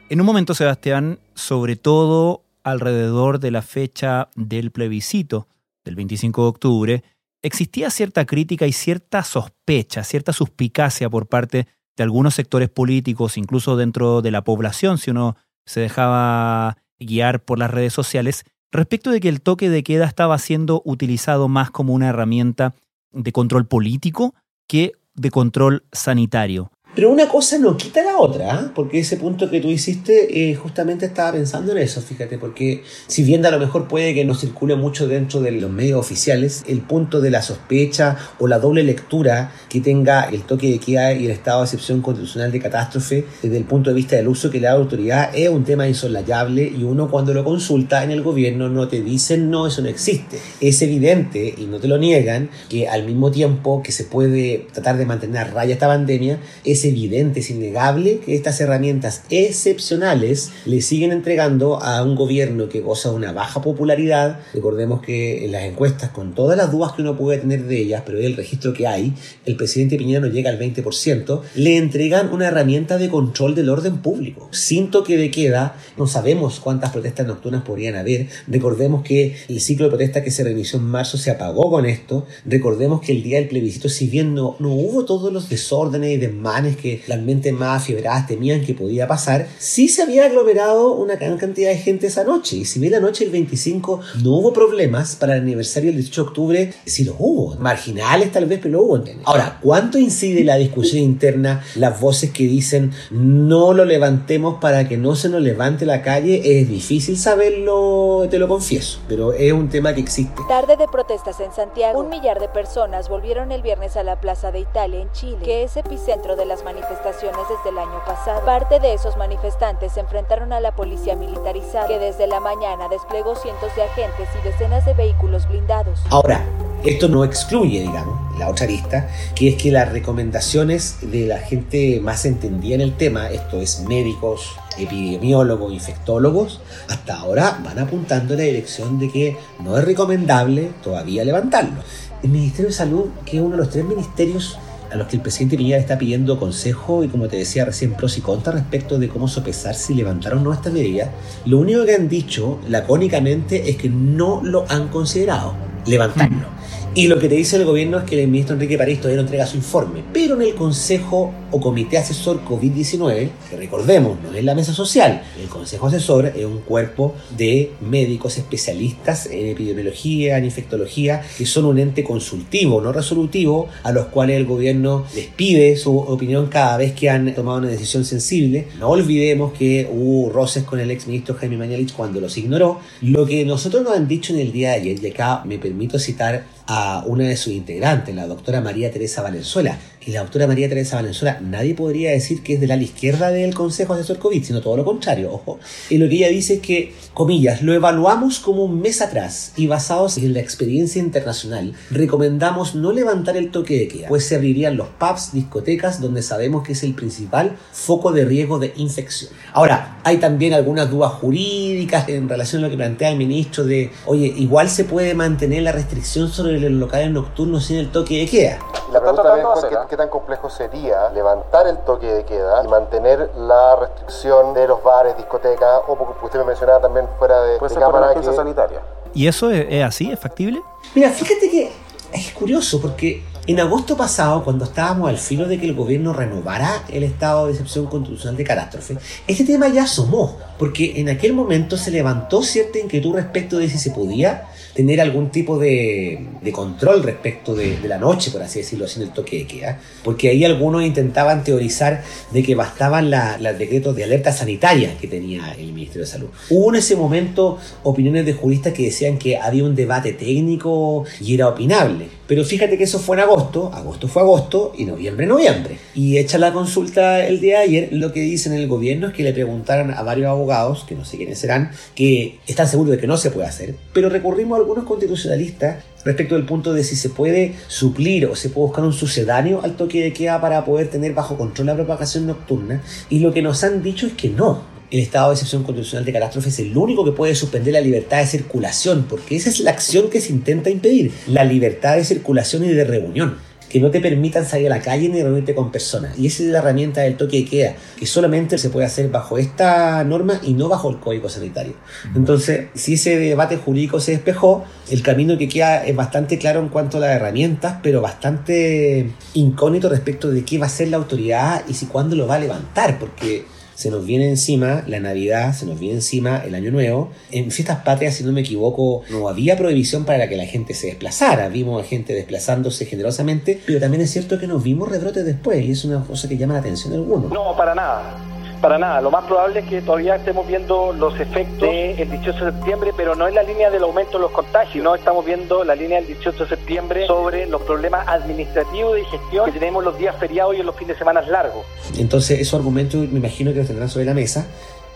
En 0.09 0.19
un 0.19 0.25
momento, 0.25 0.55
Sebastián, 0.55 1.19
sobre 1.35 1.75
todo 1.75 2.43
alrededor 2.63 3.39
de 3.39 3.51
la 3.51 3.61
fecha 3.61 4.29
del 4.35 4.71
plebiscito 4.71 5.47
del 5.85 5.95
25 5.95 6.41
de 6.41 6.47
octubre, 6.47 7.03
existía 7.43 7.89
cierta 7.89 8.25
crítica 8.25 8.65
y 8.65 8.71
cierta 8.71 9.23
sospecha, 9.23 10.03
cierta 10.03 10.33
suspicacia 10.33 11.09
por 11.09 11.27
parte 11.27 11.67
de 11.95 12.03
algunos 12.03 12.33
sectores 12.33 12.69
políticos, 12.69 13.37
incluso 13.37 13.77
dentro 13.77 14.21
de 14.21 14.31
la 14.31 14.43
población, 14.43 14.97
si 14.97 15.11
uno 15.11 15.35
se 15.65 15.79
dejaba 15.79 16.77
guiar 16.99 17.43
por 17.43 17.59
las 17.59 17.69
redes 17.69 17.93
sociales, 17.93 18.45
respecto 18.71 19.11
de 19.11 19.19
que 19.19 19.29
el 19.29 19.41
toque 19.41 19.69
de 19.69 19.83
queda 19.83 20.05
estaba 20.05 20.37
siendo 20.39 20.81
utilizado 20.85 21.47
más 21.47 21.69
como 21.69 21.93
una 21.93 22.09
herramienta 22.09 22.73
de 23.11 23.31
control 23.31 23.67
político 23.67 24.33
que 24.67 24.93
de 25.13 25.31
control 25.31 25.83
sanitario. 25.91 26.71
Pero 26.93 27.09
una 27.09 27.29
cosa 27.29 27.57
no 27.57 27.77
quita 27.77 28.03
la 28.03 28.17
otra, 28.17 28.53
¿ah? 28.53 28.71
porque 28.75 28.99
ese 28.99 29.15
punto 29.17 29.49
que 29.49 29.61
tú 29.61 29.69
hiciste, 29.69 30.49
eh, 30.51 30.55
justamente 30.55 31.05
estaba 31.05 31.31
pensando 31.31 31.71
en 31.71 31.77
eso, 31.77 32.01
fíjate, 32.01 32.37
porque 32.37 32.83
si 33.07 33.23
bien 33.23 33.45
a 33.45 33.51
lo 33.51 33.59
mejor 33.59 33.87
puede 33.87 34.13
que 34.13 34.25
no 34.25 34.35
circule 34.35 34.75
mucho 34.75 35.07
dentro 35.07 35.39
de 35.39 35.51
los 35.51 35.71
medios 35.71 35.99
oficiales, 35.99 36.63
el 36.67 36.81
punto 36.81 37.21
de 37.21 37.29
la 37.29 37.41
sospecha 37.41 38.17
o 38.39 38.47
la 38.47 38.59
doble 38.59 38.83
lectura 38.83 39.53
que 39.69 39.79
tenga 39.79 40.23
el 40.23 40.43
toque 40.43 40.69
de 40.69 40.79
queda 40.79 41.13
y 41.13 41.25
el 41.25 41.31
estado 41.31 41.59
de 41.59 41.65
excepción 41.65 42.01
constitucional 42.01 42.51
de 42.51 42.59
catástrofe 42.59 43.25
desde 43.41 43.57
el 43.57 43.63
punto 43.63 43.89
de 43.89 43.95
vista 43.95 44.17
del 44.17 44.27
uso 44.27 44.49
que 44.49 44.59
le 44.59 44.67
da 44.67 44.73
la 44.73 44.79
autoridad 44.79 45.29
es 45.33 45.49
un 45.49 45.63
tema 45.63 45.87
insolayable 45.87 46.63
y 46.63 46.83
uno 46.83 47.09
cuando 47.09 47.33
lo 47.33 47.43
consulta 47.43 48.03
en 48.03 48.11
el 48.11 48.21
gobierno 48.21 48.69
no 48.69 48.87
te 48.87 49.01
dicen 49.01 49.49
no, 49.49 49.67
eso 49.67 49.81
no 49.81 49.87
existe. 49.87 50.39
Es 50.59 50.81
evidente 50.81 51.53
y 51.57 51.65
no 51.65 51.79
te 51.79 51.87
lo 51.87 51.97
niegan 51.97 52.49
que 52.69 52.87
al 52.87 53.05
mismo 53.05 53.31
tiempo 53.31 53.81
que 53.81 53.91
se 53.91 54.03
puede 54.03 54.67
tratar 54.73 54.97
de 54.97 55.05
mantener 55.05 55.37
a 55.37 55.43
raya 55.45 55.73
esta 55.73 55.87
pandemia, 55.87 56.39
es 56.65 56.80
es 56.81 56.85
evidente, 56.85 57.41
es 57.41 57.49
innegable 57.49 58.19
que 58.19 58.35
estas 58.35 58.59
herramientas 58.59 59.23
excepcionales 59.29 60.51
le 60.65 60.81
siguen 60.81 61.11
entregando 61.11 61.81
a 61.81 62.03
un 62.03 62.15
gobierno 62.15 62.69
que 62.69 62.81
goza 62.81 63.09
de 63.09 63.15
una 63.15 63.31
baja 63.31 63.61
popularidad. 63.61 64.39
Recordemos 64.53 65.01
que 65.01 65.45
en 65.45 65.51
las 65.51 65.63
encuestas, 65.63 66.09
con 66.09 66.33
todas 66.33 66.57
las 66.57 66.71
dudas 66.71 66.93
que 66.93 67.03
uno 67.03 67.15
puede 67.17 67.39
tener 67.39 67.65
de 67.65 67.81
ellas, 67.81 68.03
pero 68.05 68.17
el 68.17 68.35
registro 68.35 68.73
que 68.73 68.87
hay, 68.87 69.13
el 69.45 69.55
presidente 69.55 69.97
Piñera 69.97 70.21
no 70.21 70.27
llega 70.27 70.49
al 70.49 70.59
20%, 70.59 71.41
le 71.55 71.77
entregan 71.77 72.33
una 72.33 72.47
herramienta 72.47 72.97
de 72.97 73.09
control 73.09 73.53
del 73.53 73.69
orden 73.69 73.97
público. 73.97 74.49
Sin 74.51 74.89
toque 74.89 75.17
de 75.17 75.29
queda, 75.29 75.75
no 75.97 76.07
sabemos 76.07 76.59
cuántas 76.59 76.91
protestas 76.91 77.27
nocturnas 77.27 77.63
podrían 77.63 77.95
haber. 77.95 78.27
Recordemos 78.47 79.03
que 79.03 79.35
el 79.47 79.61
ciclo 79.61 79.85
de 79.85 79.91
protesta 79.91 80.23
que 80.23 80.31
se 80.31 80.43
reinició 80.43 80.79
en 80.79 80.85
marzo 80.85 81.17
se 81.17 81.31
apagó 81.31 81.69
con 81.69 81.85
esto. 81.85 82.25
Recordemos 82.45 83.01
que 83.01 83.11
el 83.11 83.23
día 83.23 83.37
del 83.37 83.49
plebiscito, 83.49 83.89
si 83.89 84.07
bien 84.07 84.33
no, 84.33 84.55
no 84.59 84.73
hubo 84.73 85.05
todos 85.05 85.31
los 85.31 85.49
desórdenes 85.49 86.11
y 86.11 86.17
desmanes 86.17 86.70
que 86.75 87.01
las 87.07 87.21
mentes 87.21 87.53
más 87.53 87.83
fiebradas 87.83 88.27
temían 88.27 88.61
que 88.61 88.73
podía 88.73 89.07
pasar, 89.07 89.47
sí 89.57 89.87
se 89.87 90.03
había 90.03 90.25
aglomerado 90.25 90.93
una 90.93 91.15
gran 91.15 91.37
cantidad 91.37 91.69
de 91.69 91.77
gente 91.77 92.07
esa 92.07 92.23
noche. 92.23 92.57
Y 92.57 92.65
si 92.65 92.79
bien 92.79 92.93
la 92.93 92.99
noche 92.99 93.23
del 93.23 93.33
25 93.33 94.01
no 94.23 94.31
hubo 94.37 94.53
problemas, 94.53 95.15
para 95.15 95.35
el 95.35 95.41
aniversario 95.41 95.89
del 95.89 95.97
18 96.01 96.21
de 96.23 96.27
octubre 96.27 96.73
sí 96.85 97.03
lo 97.03 97.15
hubo. 97.17 97.55
Marginales 97.55 98.31
tal 98.31 98.45
vez, 98.45 98.59
pero 98.61 98.73
lo 98.73 98.83
hubo. 98.83 98.91
Ahora, 99.23 99.57
¿cuánto 99.61 99.97
incide 99.97 100.43
la 100.43 100.57
discusión 100.57 101.01
interna, 101.01 101.63
las 101.75 101.99
voces 101.99 102.31
que 102.31 102.43
dicen 102.43 102.91
no 103.09 103.73
lo 103.73 103.85
levantemos 103.85 104.59
para 104.59 104.87
que 104.87 104.97
no 104.97 105.15
se 105.15 105.29
nos 105.29 105.41
levante 105.41 105.85
la 105.85 106.01
calle? 106.01 106.59
Es 106.59 106.67
difícil 106.67 107.17
saberlo, 107.17 108.27
te 108.29 108.37
lo 108.37 108.47
confieso, 108.47 108.99
pero 109.07 109.33
es 109.33 109.53
un 109.53 109.69
tema 109.69 109.93
que 109.93 110.01
existe. 110.01 110.41
Tarde 110.47 110.75
de 110.75 110.87
protestas 110.87 111.39
en 111.39 111.53
Santiago. 111.53 111.99
Un 111.99 112.09
millar 112.09 112.39
de 112.39 112.49
personas 112.49 113.07
volvieron 113.09 113.51
el 113.51 113.61
viernes 113.61 113.95
a 113.95 114.03
la 114.03 114.19
Plaza 114.19 114.51
de 114.51 114.59
Italia 114.59 115.01
en 115.01 115.11
Chile, 115.11 115.39
que 115.43 115.63
es 115.63 115.77
epicentro 115.77 116.35
de 116.35 116.45
las 116.45 116.60
manifestaciones 116.63 117.41
desde 117.49 117.69
el 117.69 117.77
año 117.77 118.03
pasado. 118.05 118.45
Parte 118.45 118.79
de 118.79 118.93
esos 118.93 119.17
manifestantes 119.17 119.93
se 119.93 119.99
enfrentaron 119.99 120.53
a 120.53 120.59
la 120.59 120.75
policía 120.75 121.15
militarizada, 121.15 121.87
que 121.87 121.99
desde 121.99 122.27
la 122.27 122.39
mañana 122.39 122.87
desplegó 122.89 123.35
cientos 123.35 123.75
de 123.75 123.83
agentes 123.83 124.27
y 124.39 124.47
decenas 124.47 124.85
de 124.85 124.93
vehículos 124.93 125.47
blindados. 125.47 126.01
Ahora, 126.09 126.43
esto 126.83 127.07
no 127.07 127.23
excluye, 127.23 127.81
digamos, 127.81 128.19
la 128.39 128.49
otra 128.49 128.65
lista, 128.65 129.07
que 129.35 129.49
es 129.49 129.61
que 129.61 129.71
las 129.71 129.91
recomendaciones 129.91 130.97
de 131.01 131.27
la 131.27 131.37
gente 131.37 131.99
más 132.01 132.25
entendida 132.25 132.75
en 132.75 132.81
el 132.81 132.97
tema, 132.97 133.29
esto 133.29 133.61
es 133.61 133.81
médicos, 133.81 134.55
epidemiólogos, 134.79 135.71
infectólogos, 135.71 136.59
hasta 136.89 137.19
ahora 137.19 137.59
van 137.63 137.77
apuntando 137.77 138.33
en 138.33 138.39
la 138.39 138.45
dirección 138.45 138.97
de 138.97 139.11
que 139.11 139.37
no 139.59 139.77
es 139.77 139.85
recomendable 139.85 140.71
todavía 140.83 141.23
levantarlo. 141.23 141.83
El 142.23 142.29
Ministerio 142.29 142.69
de 142.69 142.75
Salud, 142.75 143.09
que 143.25 143.37
es 143.37 143.43
uno 143.43 143.51
de 143.51 143.57
los 143.57 143.69
tres 143.69 143.85
ministerios 143.85 144.57
a 144.91 144.97
los 144.97 145.07
que 145.07 145.15
el 145.15 145.21
presidente 145.21 145.57
Piñera 145.57 145.79
está 145.79 145.97
pidiendo 145.97 146.39
consejo 146.39 147.03
y 147.03 147.07
como 147.07 147.27
te 147.27 147.37
decía 147.37 147.65
recién 147.65 147.93
pros 147.93 148.17
y 148.17 148.21
contras 148.21 148.55
respecto 148.55 148.99
de 148.99 149.07
cómo 149.07 149.27
sopesar 149.27 149.75
si 149.75 149.93
levantaron 149.93 150.39
o 150.39 150.43
no 150.43 150.53
esta 150.53 150.69
medida, 150.69 151.11
lo 151.45 151.59
único 151.59 151.85
que 151.85 151.95
han 151.95 152.09
dicho 152.09 152.59
lacónicamente 152.67 153.69
es 153.69 153.77
que 153.77 153.89
no 153.89 154.41
lo 154.43 154.65
han 154.69 154.89
considerado 154.89 155.55
levantarlo. 155.85 156.60
Y 156.93 157.07
lo 157.07 157.19
que 157.19 157.29
te 157.29 157.35
dice 157.35 157.55
el 157.55 157.63
gobierno 157.63 157.99
es 157.99 158.03
que 158.03 158.21
el 158.21 158.27
ministro 158.27 158.55
Enrique 158.55 158.77
París 158.77 158.97
todavía 158.97 159.15
no 159.15 159.21
entrega 159.21 159.47
su 159.47 159.55
informe, 159.55 160.03
pero 160.11 160.35
en 160.35 160.41
el 160.41 160.55
Consejo 160.55 161.31
o 161.49 161.61
Comité 161.61 161.97
Asesor 161.97 162.43
COVID-19, 162.43 163.29
que 163.49 163.55
recordemos, 163.55 164.17
no 164.21 164.33
es 164.33 164.43
la 164.43 164.55
mesa 164.55 164.73
social, 164.73 165.23
el 165.41 165.47
Consejo 165.47 165.87
Asesor 165.87 166.33
es 166.35 166.43
un 166.43 166.59
cuerpo 166.59 167.15
de 167.37 167.71
médicos 167.79 168.37
especialistas 168.37 169.27
en 169.27 169.47
epidemiología, 169.47 170.37
en 170.37 170.43
infectología, 170.43 171.21
que 171.37 171.45
son 171.45 171.63
un 171.63 171.79
ente 171.79 172.03
consultivo, 172.03 172.81
no 172.81 172.91
resolutivo, 172.91 173.69
a 173.83 173.93
los 173.93 174.07
cuales 174.07 174.35
el 174.35 174.45
gobierno 174.45 175.05
les 175.15 175.27
pide 175.27 175.77
su 175.77 175.97
opinión 175.97 176.47
cada 176.47 176.75
vez 176.75 176.91
que 176.91 177.09
han 177.09 177.33
tomado 177.33 177.59
una 177.59 177.69
decisión 177.69 178.03
sensible. 178.03 178.67
No 178.79 178.89
olvidemos 178.89 179.53
que 179.53 179.89
hubo 179.89 180.29
roces 180.29 180.65
con 180.65 180.81
el 180.81 180.91
exministro 180.91 181.35
Jaime 181.35 181.55
Mañalich 181.55 181.93
cuando 181.93 182.19
los 182.19 182.37
ignoró. 182.37 182.81
Lo 182.99 183.25
que 183.25 183.45
nosotros 183.45 183.81
nos 183.81 183.95
han 183.95 184.09
dicho 184.09 184.33
en 184.33 184.39
el 184.39 184.51
día 184.51 184.71
de 184.71 184.75
ayer, 184.75 184.99
y 185.01 185.07
acá 185.07 185.41
me 185.45 185.57
permito 185.57 185.97
citar 185.97 186.43
a 186.67 187.03
una 187.05 187.25
de 187.25 187.37
sus 187.37 187.53
integrantes, 187.53 188.13
la 188.15 188.27
doctora 188.27 188.61
María 188.61 188.91
Teresa 188.91 189.21
Valenzuela, 189.21 189.77
y 190.05 190.11
la 190.11 190.21
doctora 190.21 190.47
María 190.47 190.67
Teresa 190.67 190.95
Valenzuela, 190.95 191.39
nadie 191.41 191.75
podría 191.75 192.11
decir 192.11 192.41
que 192.41 192.55
es 192.55 192.59
de 192.59 192.67
la 192.67 192.75
izquierda 192.75 193.29
del 193.29 193.53
Consejo 193.53 193.93
Asesor 193.93 194.17
COVID, 194.17 194.43
sino 194.43 194.61
todo 194.61 194.77
lo 194.77 194.83
contrario, 194.83 195.31
ojo. 195.31 195.59
Y 195.89 195.97
lo 195.97 196.09
que 196.09 196.15
ella 196.15 196.29
dice 196.29 196.55
es 196.55 196.61
que, 196.61 196.93
comillas, 197.13 197.61
lo 197.61 197.73
evaluamos 197.73 198.39
como 198.39 198.63
un 198.63 198.81
mes 198.81 199.01
atrás 199.01 199.53
y 199.57 199.67
basados 199.67 200.17
en 200.17 200.33
la 200.33 200.39
experiencia 200.39 200.99
internacional, 200.99 201.73
recomendamos 201.91 202.73
no 202.73 202.91
levantar 202.91 203.37
el 203.37 203.51
toque 203.51 203.77
de 203.77 203.87
queda, 203.87 204.07
pues 204.07 204.25
se 204.25 204.35
abrirían 204.35 204.75
los 204.75 204.87
pubs, 204.87 205.33
discotecas, 205.33 206.01
donde 206.01 206.23
sabemos 206.23 206.63
que 206.63 206.73
es 206.73 206.83
el 206.83 206.95
principal 206.95 207.57
foco 207.71 208.11
de 208.11 208.25
riesgo 208.25 208.57
de 208.57 208.73
infección. 208.77 209.31
Ahora, 209.53 209.99
hay 210.03 210.17
también 210.17 210.53
algunas 210.53 210.89
dudas 210.89 211.11
jurídicas 211.13 212.09
en 212.09 212.27
relación 212.27 212.63
a 212.63 212.65
lo 212.65 212.71
que 212.71 212.77
plantea 212.77 213.09
el 213.09 213.17
ministro 213.17 213.65
de, 213.65 213.91
oye, 214.05 214.33
igual 214.35 214.69
se 214.69 214.83
puede 214.83 215.13
mantener 215.13 215.63
la 215.63 215.71
restricción 215.71 216.31
sobre 216.31 216.59
los 216.59 216.71
locales 216.71 217.11
nocturnos 217.11 217.65
sin 217.65 217.77
el 217.77 217.91
toque 217.91 218.17
de 218.19 218.25
queda. 218.25 218.59
La 218.91 218.99
pregunta 218.99 219.57
es 219.69 219.87
qué 219.89 219.97
tan 219.97 220.09
complejo 220.09 220.49
sería 220.49 221.09
levantar 221.09 221.65
el 221.67 221.77
toque 221.79 222.07
de 222.07 222.25
queda 222.25 222.63
y 222.63 222.67
mantener 222.67 223.31
la 223.37 223.77
restricción 223.77 224.53
de 224.53 224.67
los 224.67 224.83
bares, 224.83 225.15
discotecas, 225.15 225.81
o 225.87 225.95
porque 225.95 226.25
usted 226.25 226.39
me 226.39 226.45
mencionaba 226.45 226.81
también 226.81 227.07
fuera 227.17 227.41
de, 227.41 227.57
Puede 227.57 227.73
de 227.73 227.79
cámara. 227.79 228.13
Por 228.13 228.35
sanitaria. 228.35 228.81
¿Y 229.13 229.27
eso 229.27 229.49
es, 229.49 229.83
así? 229.83 230.11
¿Es 230.11 230.19
factible? 230.19 230.61
Mira, 230.93 231.09
fíjate 231.09 231.49
que 231.49 231.71
es 232.11 232.33
curioso 232.33 232.81
porque 232.81 233.23
en 233.47 233.59
agosto 233.59 233.97
pasado, 233.97 234.43
cuando 234.43 234.65
estábamos 234.65 235.09
al 235.09 235.17
filo 235.17 235.47
de 235.47 235.59
que 235.59 235.65
el 235.65 235.73
gobierno 235.73 236.13
renovara 236.13 236.83
el 236.89 237.03
estado 237.03 237.47
de 237.47 237.53
excepción 237.53 237.87
constitucional 237.87 238.37
de 238.37 238.43
catástrofe, 238.43 238.97
este 239.25 239.45
tema 239.45 239.67
ya 239.67 239.83
asomó, 239.83 240.37
porque 240.59 240.99
en 240.99 241.09
aquel 241.09 241.33
momento 241.33 241.77
se 241.77 241.91
levantó 241.91 242.43
cierta 242.43 242.77
inquietud 242.77 243.15
respecto 243.15 243.57
de 243.57 243.67
si 243.69 243.79
se 243.79 243.91
podía 243.91 244.49
tener 244.73 245.01
algún 245.01 245.29
tipo 245.29 245.57
de, 245.57 246.27
control 246.51 247.03
respecto 247.03 247.55
de, 247.55 247.77
la 247.87 247.97
noche, 247.97 248.31
por 248.31 248.41
así 248.41 248.59
decirlo, 248.59 248.87
sin 248.87 249.03
el 249.03 249.11
toque 249.11 249.39
de 249.39 249.47
queda, 249.47 249.79
porque 250.03 250.29
ahí 250.29 250.43
algunos 250.45 250.83
intentaban 250.83 251.43
teorizar 251.43 252.03
de 252.31 252.43
que 252.43 252.55
bastaban 252.55 253.11
los 253.11 253.57
decretos 253.57 253.95
de 253.95 254.03
alerta 254.03 254.31
sanitaria 254.31 254.97
que 254.97 255.07
tenía 255.07 255.53
el 255.53 255.73
Ministerio 255.73 256.05
de 256.05 256.11
Salud. 256.11 256.29
Hubo 256.49 256.69
en 256.69 256.75
ese 256.77 256.95
momento 256.95 257.57
opiniones 257.83 258.25
de 258.25 258.33
juristas 258.33 258.73
que 258.73 258.83
decían 258.83 259.17
que 259.17 259.37
había 259.37 259.63
un 259.63 259.75
debate 259.75 260.13
técnico 260.13 261.05
y 261.19 261.33
era 261.35 261.47
opinable, 261.47 262.07
pero 262.31 262.45
fíjate 262.45 262.77
que 262.77 262.85
eso 262.85 262.97
fue 262.97 263.17
en 263.17 263.23
agosto, 263.23 263.73
agosto 263.73 264.07
fue 264.07 264.21
agosto 264.21 264.71
y 264.77 264.85
noviembre, 264.85 265.27
noviembre. 265.27 265.77
Y 265.93 266.17
hecha 266.17 266.37
la 266.37 266.53
consulta 266.53 267.27
el 267.27 267.41
día 267.41 267.57
de 267.57 267.63
ayer, 267.65 267.89
lo 267.91 268.13
que 268.13 268.21
dicen 268.21 268.53
el 268.53 268.69
gobierno 268.69 269.07
es 269.07 269.13
que 269.13 269.21
le 269.21 269.33
preguntaron 269.33 269.91
a 269.91 270.01
varios 270.01 270.29
abogados, 270.29 270.85
que 270.87 270.95
no 270.95 271.03
sé 271.03 271.17
quiénes 271.17 271.39
serán, 271.39 271.71
que 271.93 272.39
están 272.47 272.69
seguros 272.69 272.91
de 272.91 272.99
que 272.99 273.05
no 273.05 273.17
se 273.17 273.31
puede 273.31 273.49
hacer, 273.49 273.75
pero 273.91 274.07
recurrimos 274.07 274.55
a 274.55 274.61
algunos 274.61 274.85
constitucionalistas 274.85 275.83
respecto 276.05 276.35
del 276.35 276.45
punto 276.45 276.73
de 276.73 276.85
si 276.85 276.95
se 276.95 277.09
puede 277.09 277.53
suplir 277.67 278.25
o 278.27 278.35
se 278.37 278.47
puede 278.47 278.67
buscar 278.67 278.85
un 278.85 278.93
sucedáneo 278.93 279.59
al 279.61 279.75
toque 279.75 280.01
de 280.01 280.13
queda 280.13 280.39
para 280.39 280.63
poder 280.63 280.89
tener 280.89 281.13
bajo 281.13 281.37
control 281.37 281.67
la 281.67 281.75
propagación 281.75 282.27
nocturna. 282.27 282.81
Y 283.09 283.19
lo 283.19 283.33
que 283.33 283.41
nos 283.41 283.61
han 283.65 283.83
dicho 283.83 284.07
es 284.07 284.13
que 284.13 284.29
no, 284.29 284.61
el 284.91 284.99
estado 284.99 285.29
de 285.29 285.35
excepción 285.35 285.63
constitucional 285.63 286.05
de 286.05 286.13
catástrofe 286.13 286.49
es 286.49 286.59
el 286.59 286.75
único 286.75 287.05
que 287.05 287.13
puede 287.13 287.33
suspender 287.33 287.73
la 287.73 287.81
libertad 287.81 288.19
de 288.19 288.27
circulación, 288.27 289.05
porque 289.09 289.37
esa 289.37 289.49
es 289.49 289.61
la 289.61 289.71
acción 289.71 290.09
que 290.09 290.19
se 290.19 290.33
intenta 290.33 290.69
impedir, 290.69 291.11
la 291.27 291.45
libertad 291.45 291.95
de 291.95 292.03
circulación 292.03 292.65
y 292.65 292.69
de 292.69 292.83
reunión 292.83 293.37
que 293.71 293.79
no 293.79 293.89
te 293.89 294.01
permitan 294.01 294.45
salir 294.45 294.67
a 294.67 294.75
la 294.75 294.81
calle 294.81 295.07
ni 295.07 295.23
reunirte 295.23 295.55
con 295.55 295.71
personas. 295.71 296.19
Y 296.19 296.27
esa 296.27 296.43
es 296.43 296.49
la 296.49 296.59
herramienta 296.59 297.01
del 297.01 297.15
toque 297.15 297.37
de 297.37 297.45
queda, 297.45 297.75
que 297.97 298.05
solamente 298.05 298.57
se 298.57 298.69
puede 298.69 298.85
hacer 298.85 299.07
bajo 299.09 299.37
esta 299.37 300.03
norma 300.03 300.41
y 300.43 300.53
no 300.55 300.67
bajo 300.67 300.89
el 300.89 300.99
código 300.99 301.29
sanitario. 301.29 301.75
Entonces, 302.13 302.67
si 302.73 302.95
ese 302.95 303.17
debate 303.17 303.55
jurídico 303.55 304.01
se 304.01 304.11
despejó, 304.11 304.65
el 304.89 305.01
camino 305.01 305.37
que 305.37 305.47
queda 305.47 305.85
es 305.85 305.95
bastante 305.95 306.37
claro 306.37 306.59
en 306.59 306.67
cuanto 306.67 306.97
a 306.97 306.99
las 306.99 307.11
herramientas, 307.11 307.77
pero 307.81 308.01
bastante 308.01 309.09
incógnito 309.35 309.87
respecto 309.87 310.29
de 310.29 310.43
qué 310.43 310.57
va 310.57 310.65
a 310.65 310.67
hacer 310.67 310.89
la 310.89 310.97
autoridad 310.97 311.63
y 311.69 311.73
si 311.73 311.85
cuándo 311.85 312.17
lo 312.17 312.27
va 312.27 312.35
a 312.35 312.39
levantar, 312.39 312.99
porque 312.99 313.45
se 313.81 313.89
nos 313.89 314.05
viene 314.05 314.29
encima 314.29 314.83
la 314.85 314.99
Navidad, 314.99 315.55
se 315.55 315.65
nos 315.65 315.79
viene 315.79 315.95
encima 315.95 316.43
el 316.45 316.53
Año 316.53 316.69
Nuevo. 316.69 317.09
En 317.31 317.49
fiestas 317.49 317.79
patrias, 317.83 318.13
si 318.13 318.23
no 318.23 318.31
me 318.31 318.41
equivoco, 318.41 319.01
no 319.09 319.27
había 319.27 319.57
prohibición 319.57 320.05
para 320.05 320.29
que 320.29 320.37
la 320.37 320.45
gente 320.45 320.75
se 320.75 320.85
desplazara. 320.85 321.49
Vimos 321.49 321.83
a 321.83 321.87
gente 321.87 322.13
desplazándose 322.13 322.85
generosamente, 322.85 323.59
pero 323.65 323.79
también 323.79 324.03
es 324.03 324.11
cierto 324.11 324.37
que 324.37 324.45
nos 324.45 324.61
vimos 324.61 324.87
rebrotes 324.87 325.25
después 325.25 325.65
y 325.65 325.71
es 325.71 325.83
una 325.83 326.03
cosa 326.03 326.29
que 326.29 326.37
llama 326.37 326.53
la 326.53 326.59
atención 326.59 326.91
de 326.93 326.99
algunos. 326.99 327.31
No, 327.31 327.57
para 327.57 327.73
nada. 327.73 328.30
Para 328.61 328.77
nada, 328.77 329.01
lo 329.01 329.09
más 329.09 329.25
probable 329.25 329.61
es 329.61 329.65
que 329.65 329.81
todavía 329.81 330.17
estemos 330.17 330.45
viendo 330.45 330.93
los 330.93 331.19
efectos 331.19 331.67
del 331.67 332.09
18 332.11 332.45
de 332.45 332.51
septiembre, 332.51 332.91
pero 332.95 333.15
no 333.15 333.27
en 333.27 333.33
la 333.33 333.41
línea 333.41 333.71
del 333.71 333.81
aumento 333.81 334.19
de 334.19 334.19
los 334.19 334.31
contagios, 334.31 334.83
no 334.83 334.93
estamos 334.93 335.25
viendo 335.25 335.63
la 335.63 335.73
línea 335.73 335.97
del 335.97 336.05
18 336.05 336.43
de 336.43 336.49
septiembre 336.49 337.07
sobre 337.07 337.47
los 337.47 337.63
problemas 337.63 338.07
administrativos 338.07 338.93
de 338.93 339.05
gestión 339.05 339.45
que 339.51 339.53
tenemos 339.57 339.83
los 339.83 339.97
días 339.97 340.15
feriados 340.17 340.55
y 340.55 340.59
en 340.59 340.67
los 340.67 340.75
fines 340.75 340.95
de 340.95 340.99
semana 340.99 341.21
largos. 341.23 341.65
Entonces, 341.97 342.39
esos 342.39 342.53
argumentos 342.59 343.09
me 343.09 343.17
imagino 343.17 343.51
que 343.51 343.57
los 343.57 343.67
tendrán 343.67 343.89
sobre 343.89 344.05
la 344.05 344.13
mesa 344.13 344.45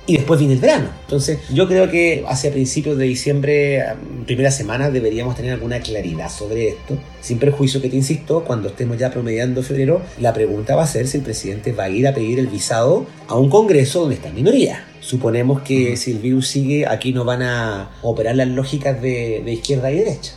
y 0.08 0.18
después 0.18 0.40
viene 0.40 0.54
el 0.56 0.60
verano. 0.60 0.90
Entonces, 1.02 1.40
yo 1.52 1.68
creo 1.68 1.90
que 1.90 2.24
hacia 2.28 2.52
principios 2.52 2.98
de 2.98 3.06
diciembre, 3.06 3.84
primera 4.26 4.52
semana, 4.52 4.90
deberíamos 4.90 5.36
tener 5.36 5.52
alguna 5.52 5.80
claridad 5.80 6.30
sobre 6.30 6.70
esto. 6.70 6.98
Sin 7.22 7.40
perjuicio 7.40 7.82
que 7.82 7.90
te 7.90 7.96
insisto, 7.96 8.44
cuando 8.44 8.70
estemos 8.70 8.98
ya 8.98 9.10
promediando 9.10 9.64
febrero, 9.64 10.02
la 10.20 10.34
pregunta 10.34 10.76
va 10.76 10.84
a 10.84 10.88
ser 10.88 11.08
si 11.08 11.18
el 11.18 11.24
presidente 11.24 11.72
va 11.72 11.86
a 11.86 11.90
ir 11.90 12.08
a 12.08 12.14
pedir 12.14 12.40
el 12.40 12.48
visado 12.48 13.06
a 13.28 13.36
un 13.36 13.50
congreso 13.50 14.02
donde 14.02 14.16
está 14.16 14.30
en 14.30 14.36
minoría. 14.36 14.86
Suponemos 15.00 15.62
que 15.62 15.98
si 15.98 16.12
el 16.12 16.20
virus 16.20 16.48
sigue, 16.48 16.88
aquí 16.88 17.14
no 17.14 17.26
van 17.26 17.42
a 17.42 17.92
operar 18.02 18.36
las 18.36 18.48
lógicas 18.48 19.02
de, 19.02 19.42
de 19.44 19.52
izquierda 19.54 19.92
y 19.92 19.98
derecha. 20.00 20.34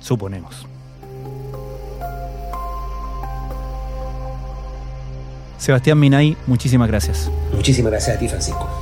Suponemos. 0.00 0.66
Sebastián 5.62 5.96
Minay, 6.00 6.36
muchísimas 6.48 6.88
gracias. 6.88 7.30
Muchísimas 7.54 7.92
gracias 7.92 8.16
a 8.16 8.18
ti, 8.18 8.26
Francisco. 8.26 8.81